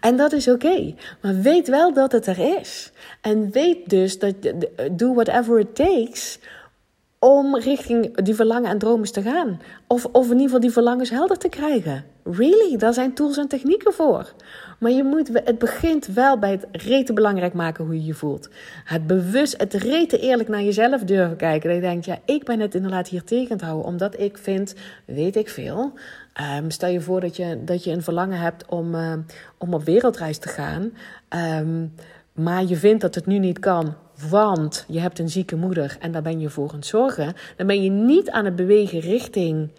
en 0.07 0.17
dat 0.17 0.31
is 0.31 0.47
oké. 0.47 0.93
Maar 1.21 1.41
weet 1.41 1.67
wel 1.67 1.93
dat 1.93 2.11
het 2.11 2.27
er 2.27 2.59
is. 2.59 2.91
En 3.21 3.51
weet 3.51 3.89
dus 3.89 4.19
dat 4.19 4.35
do 4.91 5.13
whatever 5.13 5.59
it 5.59 5.75
takes 5.75 6.39
om 7.23 7.57
richting 7.57 8.15
die 8.15 8.35
verlangen 8.35 8.69
en 8.69 8.77
dromen 8.77 9.11
te 9.11 9.21
gaan. 9.21 9.61
Of, 9.87 10.05
of 10.05 10.23
in 10.25 10.31
ieder 10.31 10.43
geval 10.43 10.59
die 10.59 10.71
verlangens 10.71 11.09
helder 11.09 11.37
te 11.37 11.49
krijgen. 11.49 12.05
Really, 12.23 12.77
daar 12.77 12.93
zijn 12.93 13.13
tools 13.13 13.37
en 13.37 13.47
technieken 13.47 13.93
voor. 13.93 14.33
Maar 14.79 14.91
je 14.91 15.03
moet, 15.03 15.29
het 15.33 15.57
begint 15.57 16.07
wel 16.07 16.39
bij 16.39 16.51
het 16.51 16.67
rete 16.71 17.13
belangrijk 17.13 17.53
maken 17.53 17.85
hoe 17.85 17.93
je 17.93 18.05
je 18.05 18.13
voelt. 18.13 18.49
Het 18.83 19.07
bewust, 19.07 19.57
het 19.57 19.73
rete 19.73 20.19
eerlijk 20.19 20.49
naar 20.49 20.63
jezelf 20.63 21.03
durven 21.03 21.35
kijken. 21.35 21.69
Dat 21.69 21.77
je 21.77 21.85
denkt, 21.85 22.05
ja, 22.05 22.17
ik 22.25 22.43
ben 22.43 22.59
het 22.59 22.75
inderdaad 22.75 23.07
hier 23.07 23.23
tegen 23.23 23.57
te 23.57 23.65
houden. 23.65 23.85
Omdat 23.85 24.19
ik 24.19 24.37
vind, 24.37 24.75
weet 25.05 25.35
ik 25.35 25.49
veel. 25.49 25.93
Um, 26.57 26.71
stel 26.71 26.89
je 26.89 27.01
voor 27.01 27.21
dat 27.21 27.35
je, 27.35 27.63
dat 27.63 27.83
je 27.83 27.91
een 27.91 28.03
verlangen 28.03 28.39
hebt 28.39 28.65
om, 28.65 28.95
uh, 28.95 29.13
om 29.57 29.73
op 29.73 29.83
wereldreis 29.83 30.37
te 30.37 30.49
gaan. 30.49 30.91
Um, 31.59 31.93
maar 32.33 32.63
je 32.65 32.75
vindt 32.75 33.01
dat 33.01 33.15
het 33.15 33.25
nu 33.25 33.39
niet 33.39 33.59
kan 33.59 33.95
want 34.29 34.85
je 34.87 34.99
hebt 34.99 35.19
een 35.19 35.29
zieke 35.29 35.55
moeder 35.55 35.97
en 35.99 36.11
daar 36.11 36.21
ben 36.21 36.39
je 36.39 36.49
voor 36.49 36.69
aan 36.69 36.75
het 36.75 36.85
zorgen, 36.85 37.33
dan 37.55 37.67
ben 37.67 37.83
je 37.83 37.89
niet 37.89 38.29
aan 38.29 38.45
het 38.45 38.55
bewegen 38.55 38.99
richting 38.99 39.69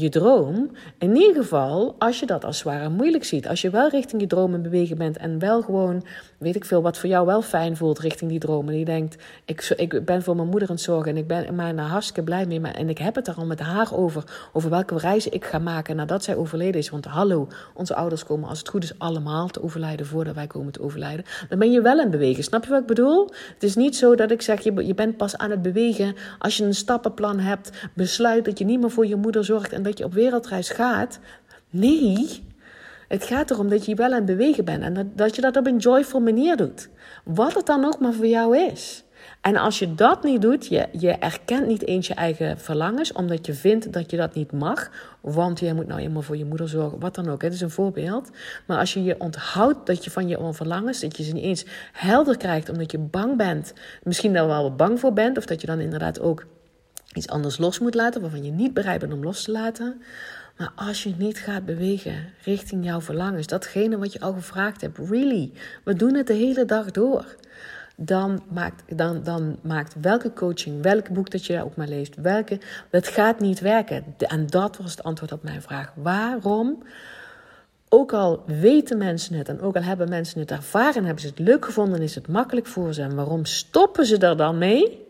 je 0.00 0.08
droom. 0.08 0.70
In 0.98 1.16
ieder 1.16 1.42
geval, 1.42 1.94
als 1.98 2.20
je 2.20 2.26
dat 2.26 2.44
als 2.44 2.58
zwaar 2.58 2.90
moeilijk 2.90 3.24
ziet. 3.24 3.48
Als 3.48 3.60
je 3.60 3.70
wel 3.70 3.88
richting 3.88 4.20
je 4.20 4.26
droom 4.26 4.54
in 4.54 4.62
bewegen 4.62 4.98
bent 4.98 5.16
en 5.16 5.38
wel 5.38 5.62
gewoon, 5.62 6.04
weet 6.38 6.56
ik 6.56 6.64
veel, 6.64 6.82
wat 6.82 6.98
voor 6.98 7.08
jou 7.08 7.26
wel 7.26 7.42
fijn 7.42 7.76
voelt 7.76 7.98
richting 7.98 8.30
die 8.30 8.38
droom. 8.38 8.68
En 8.68 8.74
die 8.74 8.84
denkt, 8.84 9.16
ik, 9.44 9.74
ik 9.76 10.04
ben 10.04 10.22
voor 10.22 10.36
mijn 10.36 10.48
moeder 10.48 10.68
aan 10.68 10.74
het 10.74 10.84
zorgen 10.84 11.10
en 11.10 11.16
ik 11.16 11.26
ben 11.26 11.54
maar 11.54 11.76
daar 11.76 11.86
hartstikke 11.86 12.22
blij 12.22 12.46
mee. 12.46 12.60
Maar, 12.60 12.74
en 12.74 12.88
ik 12.88 12.98
heb 12.98 13.14
het 13.14 13.28
er 13.28 13.34
al 13.34 13.46
met 13.46 13.60
haar 13.60 13.94
over, 13.94 14.24
over 14.52 14.70
welke 14.70 14.98
reizen 14.98 15.32
ik 15.32 15.44
ga 15.44 15.58
maken 15.58 15.96
nadat 15.96 16.24
zij 16.24 16.36
overleden 16.36 16.80
is. 16.80 16.90
Want 16.90 17.04
hallo, 17.04 17.48
onze 17.74 17.94
ouders 17.94 18.24
komen 18.24 18.48
als 18.48 18.58
het 18.58 18.68
goed 18.68 18.82
is 18.82 18.98
allemaal 18.98 19.48
te 19.48 19.62
overlijden 19.62 20.06
voordat 20.06 20.34
wij 20.34 20.46
komen 20.46 20.72
te 20.72 20.82
overlijden. 20.82 21.24
Dan 21.48 21.58
ben 21.58 21.70
je 21.70 21.80
wel 21.80 21.92
aan 21.92 21.98
het 21.98 22.10
bewegen. 22.10 22.44
Snap 22.44 22.64
je 22.64 22.70
wat 22.70 22.80
ik 22.80 22.86
bedoel? 22.86 23.30
Het 23.54 23.62
is 23.62 23.74
niet 23.74 23.96
zo 23.96 24.14
dat 24.14 24.30
ik 24.30 24.42
zeg, 24.42 24.60
je, 24.60 24.86
je 24.86 24.94
bent 24.94 25.16
pas 25.16 25.36
aan 25.36 25.50
het 25.50 25.62
bewegen 25.62 26.14
als 26.38 26.56
je 26.56 26.64
een 26.64 26.74
stappenplan 26.74 27.38
hebt, 27.38 27.70
besluit 27.94 28.44
dat 28.44 28.58
je 28.58 28.64
niet 28.64 28.80
meer 28.80 28.90
voor 28.90 29.06
je 29.06 29.16
moeder 29.16 29.44
zorgt 29.44 29.72
en 29.72 29.82
dat 29.88 29.98
je 29.98 30.04
op 30.04 30.12
wereldreis 30.12 30.70
gaat. 30.70 31.18
Nee, 31.70 32.42
het 33.08 33.24
gaat 33.24 33.50
erom 33.50 33.68
dat 33.68 33.86
je 33.86 33.94
wel 33.94 34.06
aan 34.06 34.12
het 34.12 34.24
bewegen 34.24 34.64
bent 34.64 34.82
en 34.82 34.94
dat, 34.94 35.06
dat 35.14 35.34
je 35.34 35.40
dat 35.40 35.56
op 35.56 35.66
een 35.66 35.76
joyful 35.76 36.20
manier 36.20 36.56
doet. 36.56 36.88
Wat 37.24 37.54
het 37.54 37.66
dan 37.66 37.84
ook 37.84 38.00
maar 38.00 38.12
voor 38.12 38.26
jou 38.26 38.58
is. 38.58 39.04
En 39.40 39.56
als 39.56 39.78
je 39.78 39.94
dat 39.94 40.22
niet 40.22 40.42
doet, 40.42 40.66
je, 40.66 40.88
je 40.92 41.10
erkent 41.10 41.66
niet 41.66 41.86
eens 41.86 42.06
je 42.06 42.14
eigen 42.14 42.58
verlangens, 42.58 43.12
omdat 43.12 43.46
je 43.46 43.54
vindt 43.54 43.92
dat 43.92 44.10
je 44.10 44.16
dat 44.16 44.34
niet 44.34 44.52
mag, 44.52 44.90
want 45.20 45.60
je 45.60 45.74
moet 45.74 45.86
nou 45.86 46.00
eenmaal 46.00 46.22
voor 46.22 46.36
je 46.36 46.44
moeder 46.44 46.68
zorgen, 46.68 46.98
wat 46.98 47.14
dan 47.14 47.28
ook. 47.28 47.42
Het 47.42 47.52
is 47.52 47.60
een 47.60 47.70
voorbeeld. 47.70 48.30
Maar 48.66 48.78
als 48.78 48.92
je 48.92 49.02
je 49.02 49.20
onthoudt 49.20 49.86
dat 49.86 50.04
je 50.04 50.10
van 50.10 50.28
je 50.28 50.52
verlangens, 50.52 51.00
dat 51.00 51.16
je 51.16 51.22
ze 51.22 51.32
niet 51.32 51.44
eens 51.44 51.64
helder 51.92 52.36
krijgt, 52.36 52.68
omdat 52.68 52.90
je 52.90 52.98
bang 52.98 53.36
bent, 53.36 53.72
misschien 54.02 54.32
daar 54.32 54.46
wel 54.46 54.74
bang 54.74 55.00
voor 55.00 55.12
bent, 55.12 55.38
of 55.38 55.46
dat 55.46 55.60
je 55.60 55.66
dan 55.66 55.80
inderdaad 55.80 56.20
ook 56.20 56.46
iets 57.18 57.28
anders 57.28 57.58
los 57.58 57.78
moet 57.78 57.94
laten, 57.94 58.20
waarvan 58.20 58.44
je 58.44 58.50
niet 58.50 58.74
bereid 58.74 59.00
bent 59.00 59.12
om 59.12 59.22
los 59.22 59.42
te 59.42 59.50
laten. 59.50 60.02
Maar 60.56 60.72
als 60.74 61.02
je 61.02 61.14
niet 61.18 61.38
gaat 61.38 61.64
bewegen 61.64 62.32
richting 62.44 62.84
jouw 62.84 63.00
verlangens, 63.00 63.46
datgene 63.46 63.98
wat 63.98 64.12
je 64.12 64.20
al 64.20 64.32
gevraagd 64.32 64.80
hebt, 64.80 64.98
really, 64.98 65.52
we 65.84 65.94
doen 65.94 66.14
het 66.14 66.26
de 66.26 66.32
hele 66.32 66.64
dag 66.64 66.90
door. 66.90 67.36
Dan 67.96 68.42
maakt, 68.50 68.82
dan, 68.96 69.22
dan 69.22 69.58
maakt 69.62 69.94
welke 70.00 70.32
coaching, 70.32 70.82
welk 70.82 71.08
boek 71.08 71.30
dat 71.30 71.46
je 71.46 71.64
ook 71.64 71.76
maar 71.76 71.88
leest, 71.88 72.14
welke, 72.14 72.60
het 72.90 73.08
gaat 73.08 73.40
niet 73.40 73.60
werken. 73.60 74.04
En 74.18 74.46
dat 74.46 74.76
was 74.76 74.90
het 74.90 75.02
antwoord 75.02 75.32
op 75.32 75.42
mijn 75.42 75.62
vraag. 75.62 75.92
Waarom? 75.96 76.82
Ook 77.88 78.12
al 78.12 78.42
weten 78.46 78.98
mensen 78.98 79.34
het 79.34 79.48
en 79.48 79.60
ook 79.60 79.76
al 79.76 79.82
hebben 79.82 80.08
mensen 80.08 80.40
het 80.40 80.50
ervaren, 80.50 81.04
hebben 81.04 81.22
ze 81.22 81.28
het 81.28 81.38
leuk 81.38 81.64
gevonden, 81.64 82.02
is 82.02 82.14
het 82.14 82.28
makkelijk 82.28 82.66
voor 82.66 82.94
ze. 82.94 83.02
En 83.02 83.14
waarom 83.14 83.44
stoppen 83.44 84.06
ze 84.06 84.18
er 84.18 84.36
dan 84.36 84.58
mee? 84.58 85.07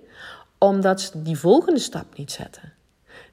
Omdat 0.58 1.00
ze 1.00 1.22
die 1.22 1.38
volgende 1.38 1.80
stap 1.80 2.16
niet 2.16 2.32
zetten. 2.32 2.72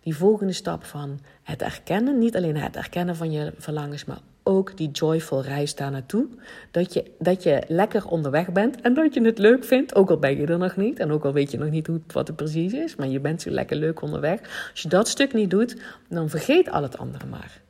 Die 0.02 0.16
volgende 0.16 0.54
stap 0.54 0.84
van 0.84 1.20
het 1.44 1.62
erkennen, 1.62 2.18
niet 2.18 2.36
alleen 2.36 2.58
het 2.58 2.76
erkennen 2.76 3.16
van 3.16 3.32
je 3.32 3.54
verlangens, 3.58 4.06
maar 4.06 4.20
ook 4.44 4.78
die 4.78 4.92
joyful 4.92 5.42
reis 5.42 5.76
daar 5.76 5.92
naartoe. 5.92 6.28
Dat 6.72 6.94
je, 6.94 7.12
dat 7.20 7.44
je 7.44 7.64
lekker 7.68 8.08
onderweg 8.08 8.52
bent 8.52 8.82
en 8.82 8.94
dat 8.94 9.14
je 9.14 9.22
het 9.22 9.38
leuk 9.38 9.64
vindt, 9.64 9.96
ook 9.96 10.10
al 10.10 10.18
ben 10.18 10.38
je 10.38 10.46
er 10.46 10.58
nog 10.58 10.76
niet. 10.76 11.00
En 11.00 11.12
ook 11.12 11.26
al 11.26 11.34
weet 11.34 11.52
je 11.52 11.58
nog 11.58 11.70
niet 11.70 11.88
hoe, 11.88 12.02
wat 12.08 12.28
het 12.28 12.36
precies 12.36 12.74
is, 12.74 12.96
maar 12.96 13.08
je 13.08 13.20
bent 13.20 13.42
zo 13.42 13.50
lekker 13.50 13.78
leuk 13.78 14.02
onderweg. 14.02 14.40
Als 14.72 14.82
je 14.82 14.90
dat 14.90 15.08
stuk 15.08 15.34
niet 15.34 15.50
doet, 15.50 15.76
dan 16.10 16.30
vergeet 16.30 16.70
al 16.70 16.84
het 16.84 16.98
andere 16.98 17.26
maar. 17.26 17.62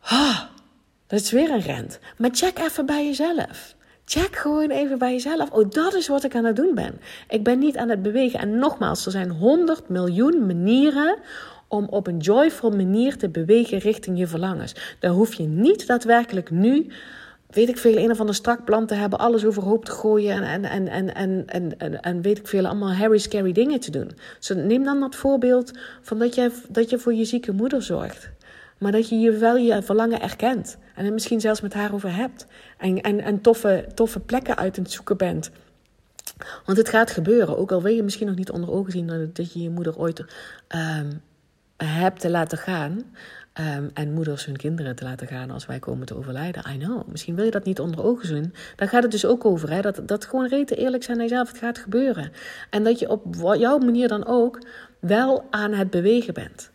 Ah, 0.00 0.40
dat 1.06 1.20
is 1.20 1.30
weer 1.30 1.50
een 1.50 1.60
rent. 1.60 1.98
Maar 2.16 2.30
check 2.32 2.58
even 2.58 2.86
bij 2.86 3.06
jezelf. 3.06 3.74
Check 4.04 4.36
gewoon 4.36 4.70
even 4.70 4.98
bij 4.98 5.12
jezelf. 5.12 5.50
Oh, 5.50 5.70
dat 5.70 5.94
is 5.94 6.08
wat 6.08 6.24
ik 6.24 6.34
aan 6.34 6.44
het 6.44 6.56
doen 6.56 6.74
ben. 6.74 7.00
Ik 7.28 7.44
ben 7.44 7.58
niet 7.58 7.76
aan 7.76 7.88
het 7.88 8.02
bewegen. 8.02 8.40
En 8.40 8.58
nogmaals, 8.58 9.06
er 9.06 9.12
zijn 9.12 9.30
100 9.30 9.88
miljoen 9.88 10.46
manieren 10.46 11.18
om 11.68 11.86
op 11.90 12.06
een 12.06 12.18
joyful 12.18 12.70
manier 12.70 13.16
te 13.16 13.28
bewegen 13.28 13.78
richting 13.78 14.18
je 14.18 14.26
verlangens. 14.26 14.96
Daar 15.00 15.10
hoef 15.10 15.34
je 15.34 15.42
niet 15.42 15.86
daadwerkelijk 15.86 16.50
nu, 16.50 16.86
weet 17.50 17.68
ik 17.68 17.78
veel, 17.78 17.96
een 17.96 18.10
of 18.10 18.20
ander 18.20 18.34
strak 18.34 18.64
plan 18.64 18.86
te 18.86 18.94
hebben, 18.94 19.18
alles 19.18 19.44
overhoop 19.44 19.84
te 19.84 19.90
gooien 19.90 20.42
en, 20.42 20.64
en, 20.64 20.88
en, 20.88 21.14
en, 21.14 21.46
en, 21.46 21.78
en, 21.78 22.00
en 22.02 22.22
weet 22.22 22.38
ik 22.38 22.48
veel, 22.48 22.66
allemaal 22.66 22.94
Harry 22.94 23.18
scary 23.18 23.52
dingen 23.52 23.80
te 23.80 23.90
doen. 23.90 24.10
Dus 24.38 24.48
neem 24.48 24.84
dan 24.84 25.00
dat 25.00 25.16
voorbeeld 25.16 25.70
van 26.00 26.18
dat 26.18 26.34
je, 26.34 26.50
dat 26.68 26.90
je 26.90 26.98
voor 26.98 27.14
je 27.14 27.24
zieke 27.24 27.52
moeder 27.52 27.82
zorgt. 27.82 28.30
Maar 28.82 28.92
dat 28.92 29.08
je 29.08 29.18
je 29.18 29.30
wel 29.30 29.56
je 29.56 29.82
verlangen 29.82 30.20
erkent. 30.20 30.78
En 30.94 31.04
er 31.04 31.12
misschien 31.12 31.40
zelfs 31.40 31.60
met 31.60 31.74
haar 31.74 31.94
over 31.94 32.14
hebt. 32.14 32.46
En, 32.78 33.00
en, 33.00 33.20
en 33.20 33.40
toffe, 33.40 33.86
toffe 33.94 34.20
plekken 34.20 34.56
uit 34.56 34.76
het 34.76 34.90
zoeken 34.90 35.16
bent. 35.16 35.50
Want 36.66 36.78
het 36.78 36.88
gaat 36.88 37.10
gebeuren. 37.10 37.58
Ook 37.58 37.72
al 37.72 37.82
wil 37.82 37.94
je 37.94 38.02
misschien 38.02 38.26
nog 38.26 38.36
niet 38.36 38.50
onder 38.50 38.70
ogen 38.70 38.92
zien 38.92 39.30
dat 39.32 39.52
je 39.52 39.62
je 39.62 39.70
moeder 39.70 39.98
ooit 39.98 40.24
um, 40.68 41.22
hebt 41.76 42.20
te 42.20 42.30
laten 42.30 42.58
gaan. 42.58 43.02
Um, 43.60 43.90
en 43.94 44.12
moeders 44.12 44.44
hun 44.44 44.56
kinderen 44.56 44.96
te 44.96 45.04
laten 45.04 45.26
gaan 45.26 45.50
als 45.50 45.66
wij 45.66 45.78
komen 45.78 46.06
te 46.06 46.16
overlijden. 46.16 46.64
I 46.74 46.78
know. 46.78 47.08
Misschien 47.08 47.34
wil 47.34 47.44
je 47.44 47.50
dat 47.50 47.64
niet 47.64 47.80
onder 47.80 48.04
ogen 48.04 48.26
zien. 48.26 48.54
Daar 48.76 48.88
gaat 48.88 49.02
het 49.02 49.12
dus 49.12 49.26
ook 49.26 49.44
over. 49.44 49.70
Hè? 49.70 49.80
Dat, 49.80 50.00
dat 50.06 50.24
gewoon 50.24 50.48
rete 50.48 50.76
eerlijk 50.76 51.02
zijn 51.02 51.16
naar 51.16 51.26
jezelf. 51.26 51.48
Het 51.48 51.58
gaat 51.58 51.78
gebeuren. 51.78 52.32
En 52.70 52.84
dat 52.84 52.98
je 52.98 53.08
op 53.08 53.34
jouw 53.58 53.78
manier 53.78 54.08
dan 54.08 54.26
ook 54.26 54.58
wel 55.00 55.46
aan 55.50 55.72
het 55.72 55.90
bewegen 55.90 56.34
bent. 56.34 56.70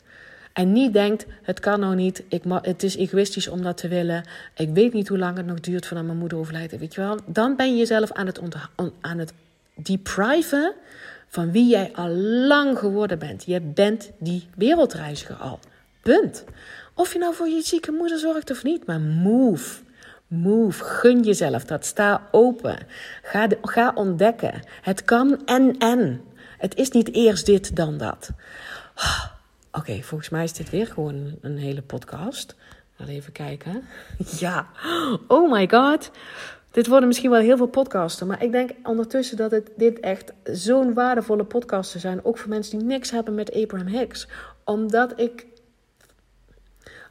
En 0.57 0.71
niet 0.71 0.93
denkt, 0.93 1.25
het 1.41 1.59
kan 1.59 1.79
nou 1.79 1.95
niet, 1.95 2.23
ik 2.27 2.41
het 2.61 2.83
is 2.83 2.95
egoïstisch 2.95 3.47
om 3.47 3.61
dat 3.61 3.77
te 3.77 3.87
willen. 3.87 4.23
Ik 4.55 4.69
weet 4.69 4.93
niet 4.93 5.07
hoe 5.07 5.17
lang 5.17 5.37
het 5.37 5.45
nog 5.45 5.59
duurt 5.59 5.85
voordat 5.85 6.05
mijn 6.05 6.17
moeder 6.17 6.37
overlijdt. 6.37 6.77
Weet 6.77 6.93
je 6.93 7.01
wel? 7.01 7.19
Dan 7.25 7.55
ben 7.55 7.71
je 7.71 7.77
jezelf 7.77 8.11
aan 8.11 8.25
het, 8.25 8.41
aan 9.01 9.17
het 9.17 9.33
depriven 9.75 10.73
van 11.27 11.51
wie 11.51 11.67
jij 11.67 11.91
al 11.95 12.09
lang 12.47 12.79
geworden 12.79 13.19
bent. 13.19 13.43
Je 13.45 13.61
bent 13.61 14.11
die 14.19 14.47
wereldreiziger 14.55 15.35
al. 15.35 15.59
Punt. 16.01 16.43
Of 16.93 17.13
je 17.13 17.19
nou 17.19 17.33
voor 17.33 17.47
je 17.47 17.61
zieke 17.61 17.91
moeder 17.91 18.19
zorgt 18.19 18.51
of 18.51 18.63
niet, 18.63 18.85
maar 18.85 18.99
move. 19.01 19.81
Move, 20.27 20.83
gun 20.83 21.23
jezelf 21.23 21.65
dat. 21.65 21.85
Sta 21.85 22.27
open. 22.31 22.77
Ga, 23.21 23.47
ga 23.61 23.91
ontdekken. 23.95 24.61
Het 24.81 25.03
kan 25.03 25.45
en 25.45 25.77
en. 25.77 26.21
Het 26.57 26.75
is 26.75 26.89
niet 26.89 27.13
eerst 27.13 27.45
dit 27.45 27.75
dan 27.75 27.97
dat. 27.97 28.29
Oké, 29.77 30.01
volgens 30.01 30.29
mij 30.29 30.43
is 30.43 30.53
dit 30.53 30.69
weer 30.69 30.87
gewoon 30.87 31.37
een 31.41 31.57
hele 31.57 31.81
podcast. 31.81 32.55
Laten 32.97 33.13
even 33.13 33.31
kijken. 33.31 33.83
Ja, 34.39 34.67
oh 35.27 35.51
my 35.51 35.69
god. 35.69 36.11
Dit 36.71 36.87
worden 36.87 37.07
misschien 37.07 37.29
wel 37.29 37.39
heel 37.39 37.57
veel 37.57 37.67
podcasten. 37.67 38.27
Maar 38.27 38.43
ik 38.43 38.51
denk 38.51 38.71
ondertussen 38.83 39.37
dat 39.37 39.51
het, 39.51 39.71
dit 39.75 39.99
echt 39.99 40.33
zo'n 40.43 40.93
waardevolle 40.93 41.43
podcasten 41.43 41.99
zijn. 41.99 42.25
Ook 42.25 42.37
voor 42.37 42.49
mensen 42.49 42.77
die 42.77 42.87
niks 42.87 43.11
hebben 43.11 43.35
met 43.35 43.53
Abraham 43.53 43.87
Hicks. 43.87 44.27
Omdat 44.63 45.19
ik 45.19 45.45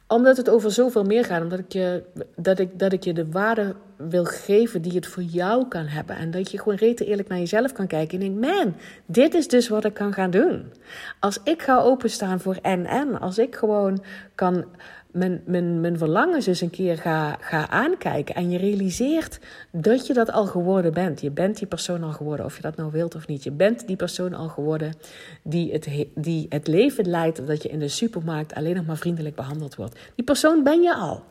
omdat 0.07 0.37
het 0.37 0.49
over 0.49 0.71
zoveel 0.71 1.03
meer 1.03 1.25
gaat. 1.25 1.41
Omdat 1.41 1.59
ik 1.59 1.71
je, 1.71 2.03
dat 2.35 2.59
ik, 2.59 2.79
dat 2.79 2.93
ik 2.93 3.03
je 3.03 3.13
de 3.13 3.31
waarde 3.31 3.75
wil 3.95 4.25
geven 4.25 4.81
die 4.81 4.93
het 4.93 5.07
voor 5.07 5.23
jou 5.23 5.67
kan 5.67 5.85
hebben. 5.85 6.15
En 6.15 6.31
dat 6.31 6.51
je 6.51 6.57
gewoon 6.57 6.77
rete 6.77 7.05
eerlijk 7.05 7.27
naar 7.27 7.37
jezelf 7.37 7.71
kan 7.71 7.87
kijken. 7.87 8.21
En 8.21 8.33
denkt, 8.33 8.55
man, 8.55 8.75
dit 9.05 9.33
is 9.33 9.47
dus 9.47 9.67
wat 9.67 9.85
ik 9.85 9.93
kan 9.93 10.13
gaan 10.13 10.31
doen. 10.31 10.71
Als 11.19 11.39
ik 11.43 11.61
ga 11.61 11.79
openstaan 11.79 12.39
voor 12.39 12.57
en-en. 12.61 13.19
Als 13.19 13.37
ik 13.37 13.55
gewoon 13.55 14.03
kan 14.35 14.65
mijn, 15.11 15.41
mijn, 15.45 15.81
mijn 15.81 15.97
verlangens 15.97 16.47
eens 16.47 16.61
een 16.61 16.69
keer 16.69 16.97
ga, 16.97 17.37
ga 17.39 17.69
aankijken. 17.69 18.35
En 18.35 18.49
je 18.49 18.57
realiseert 18.57 19.39
dat 19.71 20.07
je 20.07 20.13
dat 20.13 20.31
al 20.31 20.45
geworden 20.45 20.93
bent. 20.93 21.21
Je 21.21 21.31
bent 21.31 21.57
die 21.57 21.67
persoon 21.67 22.03
al 22.03 22.11
geworden, 22.11 22.45
of 22.45 22.55
je 22.55 22.61
dat 22.61 22.75
nou 22.75 22.91
wilt 22.91 23.15
of 23.15 23.27
niet. 23.27 23.43
Je 23.43 23.51
bent 23.51 23.87
die 23.87 23.95
persoon 23.95 24.33
al 24.33 24.47
geworden 24.47 24.93
die 25.41 25.71
het, 25.71 25.87
die 26.15 26.45
het 26.49 26.67
leven 26.67 27.09
leidt 27.09 27.47
dat 27.47 27.63
je 27.63 27.69
in 27.69 27.79
de 27.79 27.87
supermarkt 27.87 28.53
alleen 28.53 28.75
nog 28.75 28.85
maar 28.85 28.97
vriendelijk 28.97 29.35
behandeld 29.35 29.75
wordt. 29.75 29.99
Die 30.15 30.25
persoon 30.25 30.63
ben 30.63 30.81
je 30.81 30.95
al. 30.95 31.23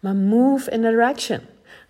Maar 0.00 0.14
move 0.14 0.70
in 0.70 0.80
direction. 0.80 1.40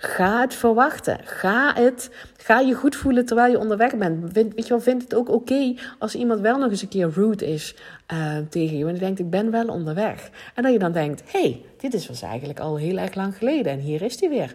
Ga 0.02 0.40
het 0.40 0.54
verwachten. 0.54 1.18
Ga, 1.24 1.74
het, 1.74 2.10
ga 2.36 2.60
je 2.60 2.74
goed 2.74 2.96
voelen 2.96 3.26
terwijl 3.26 3.50
je 3.50 3.58
onderweg 3.58 3.96
bent. 3.96 4.32
Vind, 4.32 4.54
weet 4.54 4.64
je 4.64 4.68
wel, 4.68 4.80
vind 4.80 5.02
het 5.02 5.14
ook 5.14 5.28
oké 5.28 5.74
als 5.98 6.14
iemand 6.14 6.40
wel 6.40 6.58
nog 6.58 6.70
eens 6.70 6.82
een 6.82 6.88
keer 6.88 7.10
rude 7.10 7.46
is 7.46 7.76
uh, 8.12 8.36
tegen 8.48 8.78
je. 8.78 8.86
En 8.86 8.94
je 8.94 8.98
denkt, 9.00 9.18
ik 9.18 9.30
ben 9.30 9.50
wel 9.50 9.68
onderweg. 9.68 10.30
En 10.54 10.62
dat 10.62 10.72
je 10.72 10.78
dan 10.78 10.92
denkt, 10.92 11.32
hey, 11.32 11.62
dit 11.76 11.94
is 11.94 12.08
was 12.08 12.22
eigenlijk 12.22 12.60
al 12.60 12.76
heel 12.76 12.96
erg 12.98 13.14
lang 13.14 13.36
geleden. 13.36 13.72
En 13.72 13.78
hier 13.78 14.02
is 14.02 14.20
hij 14.20 14.28
weer. 14.28 14.54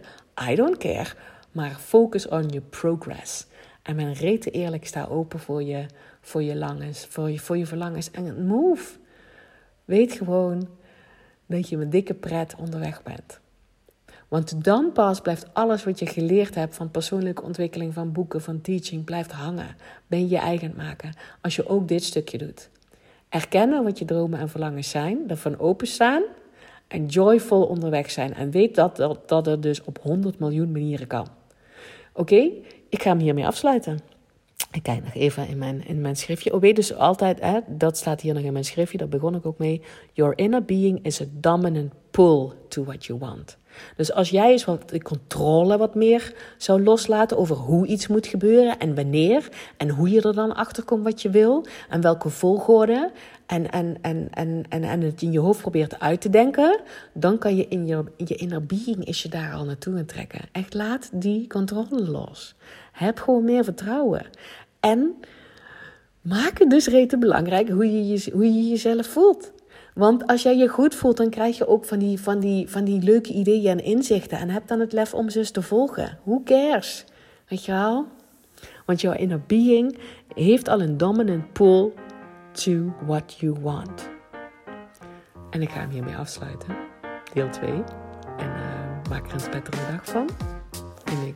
I 0.49 0.55
don't 0.55 0.77
care. 0.77 1.09
Maar 1.51 1.75
focus 1.79 2.27
on 2.27 2.45
your 2.45 2.65
progress. 2.69 3.45
En 3.81 3.95
ben 3.95 4.13
rete 4.13 4.51
eerlijk, 4.51 4.87
sta 4.87 5.05
open 5.05 5.39
voor 5.39 5.63
je, 5.63 5.85
voor 6.21 6.43
je, 6.43 6.55
langens, 6.55 7.05
voor, 7.09 7.31
je, 7.31 7.39
voor 7.39 7.57
je 7.57 7.65
verlangens. 7.65 8.11
En 8.11 8.45
move. 8.45 8.97
Weet 9.85 10.11
gewoon 10.11 10.67
dat 11.45 11.69
je 11.69 11.77
met 11.77 11.91
dikke 11.91 12.13
pret 12.13 12.55
onderweg 12.57 13.03
bent. 13.03 13.43
Want 14.27 14.63
dan 14.63 14.91
pas 14.91 15.21
blijft 15.21 15.53
alles 15.53 15.83
wat 15.83 15.99
je 15.99 16.05
geleerd 16.05 16.55
hebt 16.55 16.75
van 16.75 16.91
persoonlijke 16.91 17.41
ontwikkeling, 17.41 17.93
van 17.93 18.11
boeken, 18.11 18.41
van 18.41 18.61
teaching, 18.61 19.03
blijft 19.03 19.31
hangen. 19.31 19.75
Ben 20.07 20.29
je 20.29 20.37
eigen 20.37 20.73
maken 20.77 21.13
als 21.41 21.55
je 21.55 21.69
ook 21.69 21.87
dit 21.87 22.03
stukje 22.03 22.37
doet. 22.37 22.69
Erkennen 23.29 23.83
wat 23.83 23.99
je 23.99 24.05
dromen 24.05 24.39
en 24.39 24.49
verlangens 24.49 24.89
zijn, 24.89 25.19
ervan 25.27 25.59
openstaan 25.59 26.23
en 26.87 27.05
joyful 27.05 27.63
onderweg 27.63 28.11
zijn. 28.11 28.33
En 28.33 28.51
weet 28.51 28.75
dat, 28.75 28.95
dat, 28.95 29.29
dat 29.29 29.47
er 29.47 29.61
dus 29.61 29.83
op 29.83 29.99
100 30.01 30.39
miljoen 30.39 30.71
manieren 30.71 31.07
kan. 31.07 31.27
Oké, 32.13 32.49
ik 32.89 33.01
ga 33.01 33.09
hem 33.09 33.19
hiermee 33.19 33.45
afsluiten. 33.45 34.14
Ik 34.71 34.83
kijk 34.83 35.03
nog 35.03 35.13
even 35.13 35.47
in 35.47 35.57
mijn, 35.57 35.87
in 35.87 36.01
mijn 36.01 36.15
schriftje. 36.15 36.53
Oh, 36.53 36.61
weet 36.61 36.75
dus 36.75 36.95
altijd, 36.95 37.39
hè, 37.39 37.59
dat 37.67 37.97
staat 37.97 38.21
hier 38.21 38.33
nog 38.33 38.43
in 38.43 38.53
mijn 38.53 38.65
schriftje, 38.65 38.97
daar 38.97 39.07
begon 39.07 39.35
ik 39.35 39.45
ook 39.45 39.57
mee. 39.57 39.81
Your 40.13 40.37
inner 40.37 40.65
being 40.65 40.99
is 41.05 41.21
a 41.21 41.25
dominant 41.31 41.93
pull 42.11 42.51
to 42.67 42.83
what 42.83 43.05
you 43.05 43.19
want. 43.19 43.57
Dus 43.95 44.13
als 44.13 44.29
jij 44.29 44.51
eens 44.51 44.65
wat 44.65 44.89
de 44.89 45.01
controle 45.01 45.77
wat 45.77 45.95
meer 45.95 46.33
zou 46.57 46.83
loslaten 46.83 47.37
over 47.37 47.55
hoe 47.55 47.87
iets 47.87 48.07
moet 48.07 48.27
gebeuren 48.27 48.79
en 48.79 48.95
wanneer 48.95 49.49
en 49.77 49.89
hoe 49.89 50.09
je 50.09 50.21
er 50.21 50.33
dan 50.33 50.55
achter 50.55 50.83
komt 50.83 51.03
wat 51.03 51.21
je 51.21 51.29
wil 51.29 51.65
en 51.89 52.01
welke 52.01 52.29
volgorde 52.29 53.11
en, 53.45 53.71
en, 53.71 53.97
en, 54.01 54.27
en, 54.31 54.63
en, 54.69 54.83
en 54.83 55.01
het 55.01 55.21
in 55.21 55.31
je 55.31 55.39
hoofd 55.39 55.61
probeert 55.61 55.99
uit 55.99 56.21
te 56.21 56.29
denken, 56.29 56.81
dan 57.13 57.37
kan 57.37 57.55
je 57.55 57.67
in 57.67 57.85
je, 57.85 58.03
je 58.17 58.35
inner 58.35 58.65
being 58.65 59.05
is 59.05 59.21
je 59.21 59.29
daar 59.29 59.53
al 59.53 59.65
naartoe 59.65 60.05
trekken. 60.05 60.41
Echt 60.51 60.73
laat 60.73 61.09
die 61.13 61.47
controle 61.47 62.09
los. 62.09 62.55
Heb 62.95 63.19
gewoon 63.19 63.43
meer 63.43 63.63
vertrouwen. 63.63 64.25
En 64.79 65.15
maak 66.21 66.59
het 66.59 66.69
dus 66.69 66.87
rete 66.87 67.17
belangrijk 67.17 67.69
hoe 67.69 67.91
je, 67.91 68.07
je, 68.07 68.31
hoe 68.33 68.53
je 68.53 68.69
jezelf 68.69 69.07
voelt. 69.07 69.51
Want 69.93 70.27
als 70.27 70.43
jij 70.43 70.57
je 70.57 70.67
goed 70.67 70.95
voelt, 70.95 71.17
dan 71.17 71.29
krijg 71.29 71.57
je 71.57 71.67
ook 71.67 71.85
van 71.85 71.99
die, 71.99 72.19
van 72.19 72.39
die, 72.39 72.69
van 72.69 72.83
die 72.83 73.01
leuke 73.01 73.33
ideeën 73.33 73.71
en 73.71 73.83
inzichten. 73.83 74.37
En 74.37 74.49
heb 74.49 74.67
dan 74.67 74.79
het 74.79 74.93
lef 74.93 75.13
om 75.13 75.29
ze 75.29 75.51
te 75.51 75.61
volgen. 75.61 76.17
Who 76.23 76.41
cares? 76.43 77.05
Weet 77.47 77.65
je 77.65 77.71
wel? 77.71 78.07
Want 78.85 79.01
jouw 79.01 79.13
inner 79.13 79.41
being 79.47 79.97
heeft 80.33 80.67
al 80.67 80.81
een 80.81 80.97
dominant 80.97 81.53
pull 81.53 81.91
to 82.51 82.93
what 83.05 83.35
you 83.39 83.55
want. 83.61 84.09
En 85.49 85.61
ik 85.61 85.69
ga 85.69 85.79
hem 85.79 85.89
hiermee 85.89 86.15
afsluiten. 86.15 86.75
Deel 87.33 87.49
2. 87.49 87.69
En 88.37 88.47
uh, 88.47 89.09
maak 89.09 89.27
er 89.27 89.33
een 89.33 89.39
spetterende 89.39 89.91
dag 89.91 90.05
van. 90.05 90.29
En 91.05 91.27
ik 91.27 91.35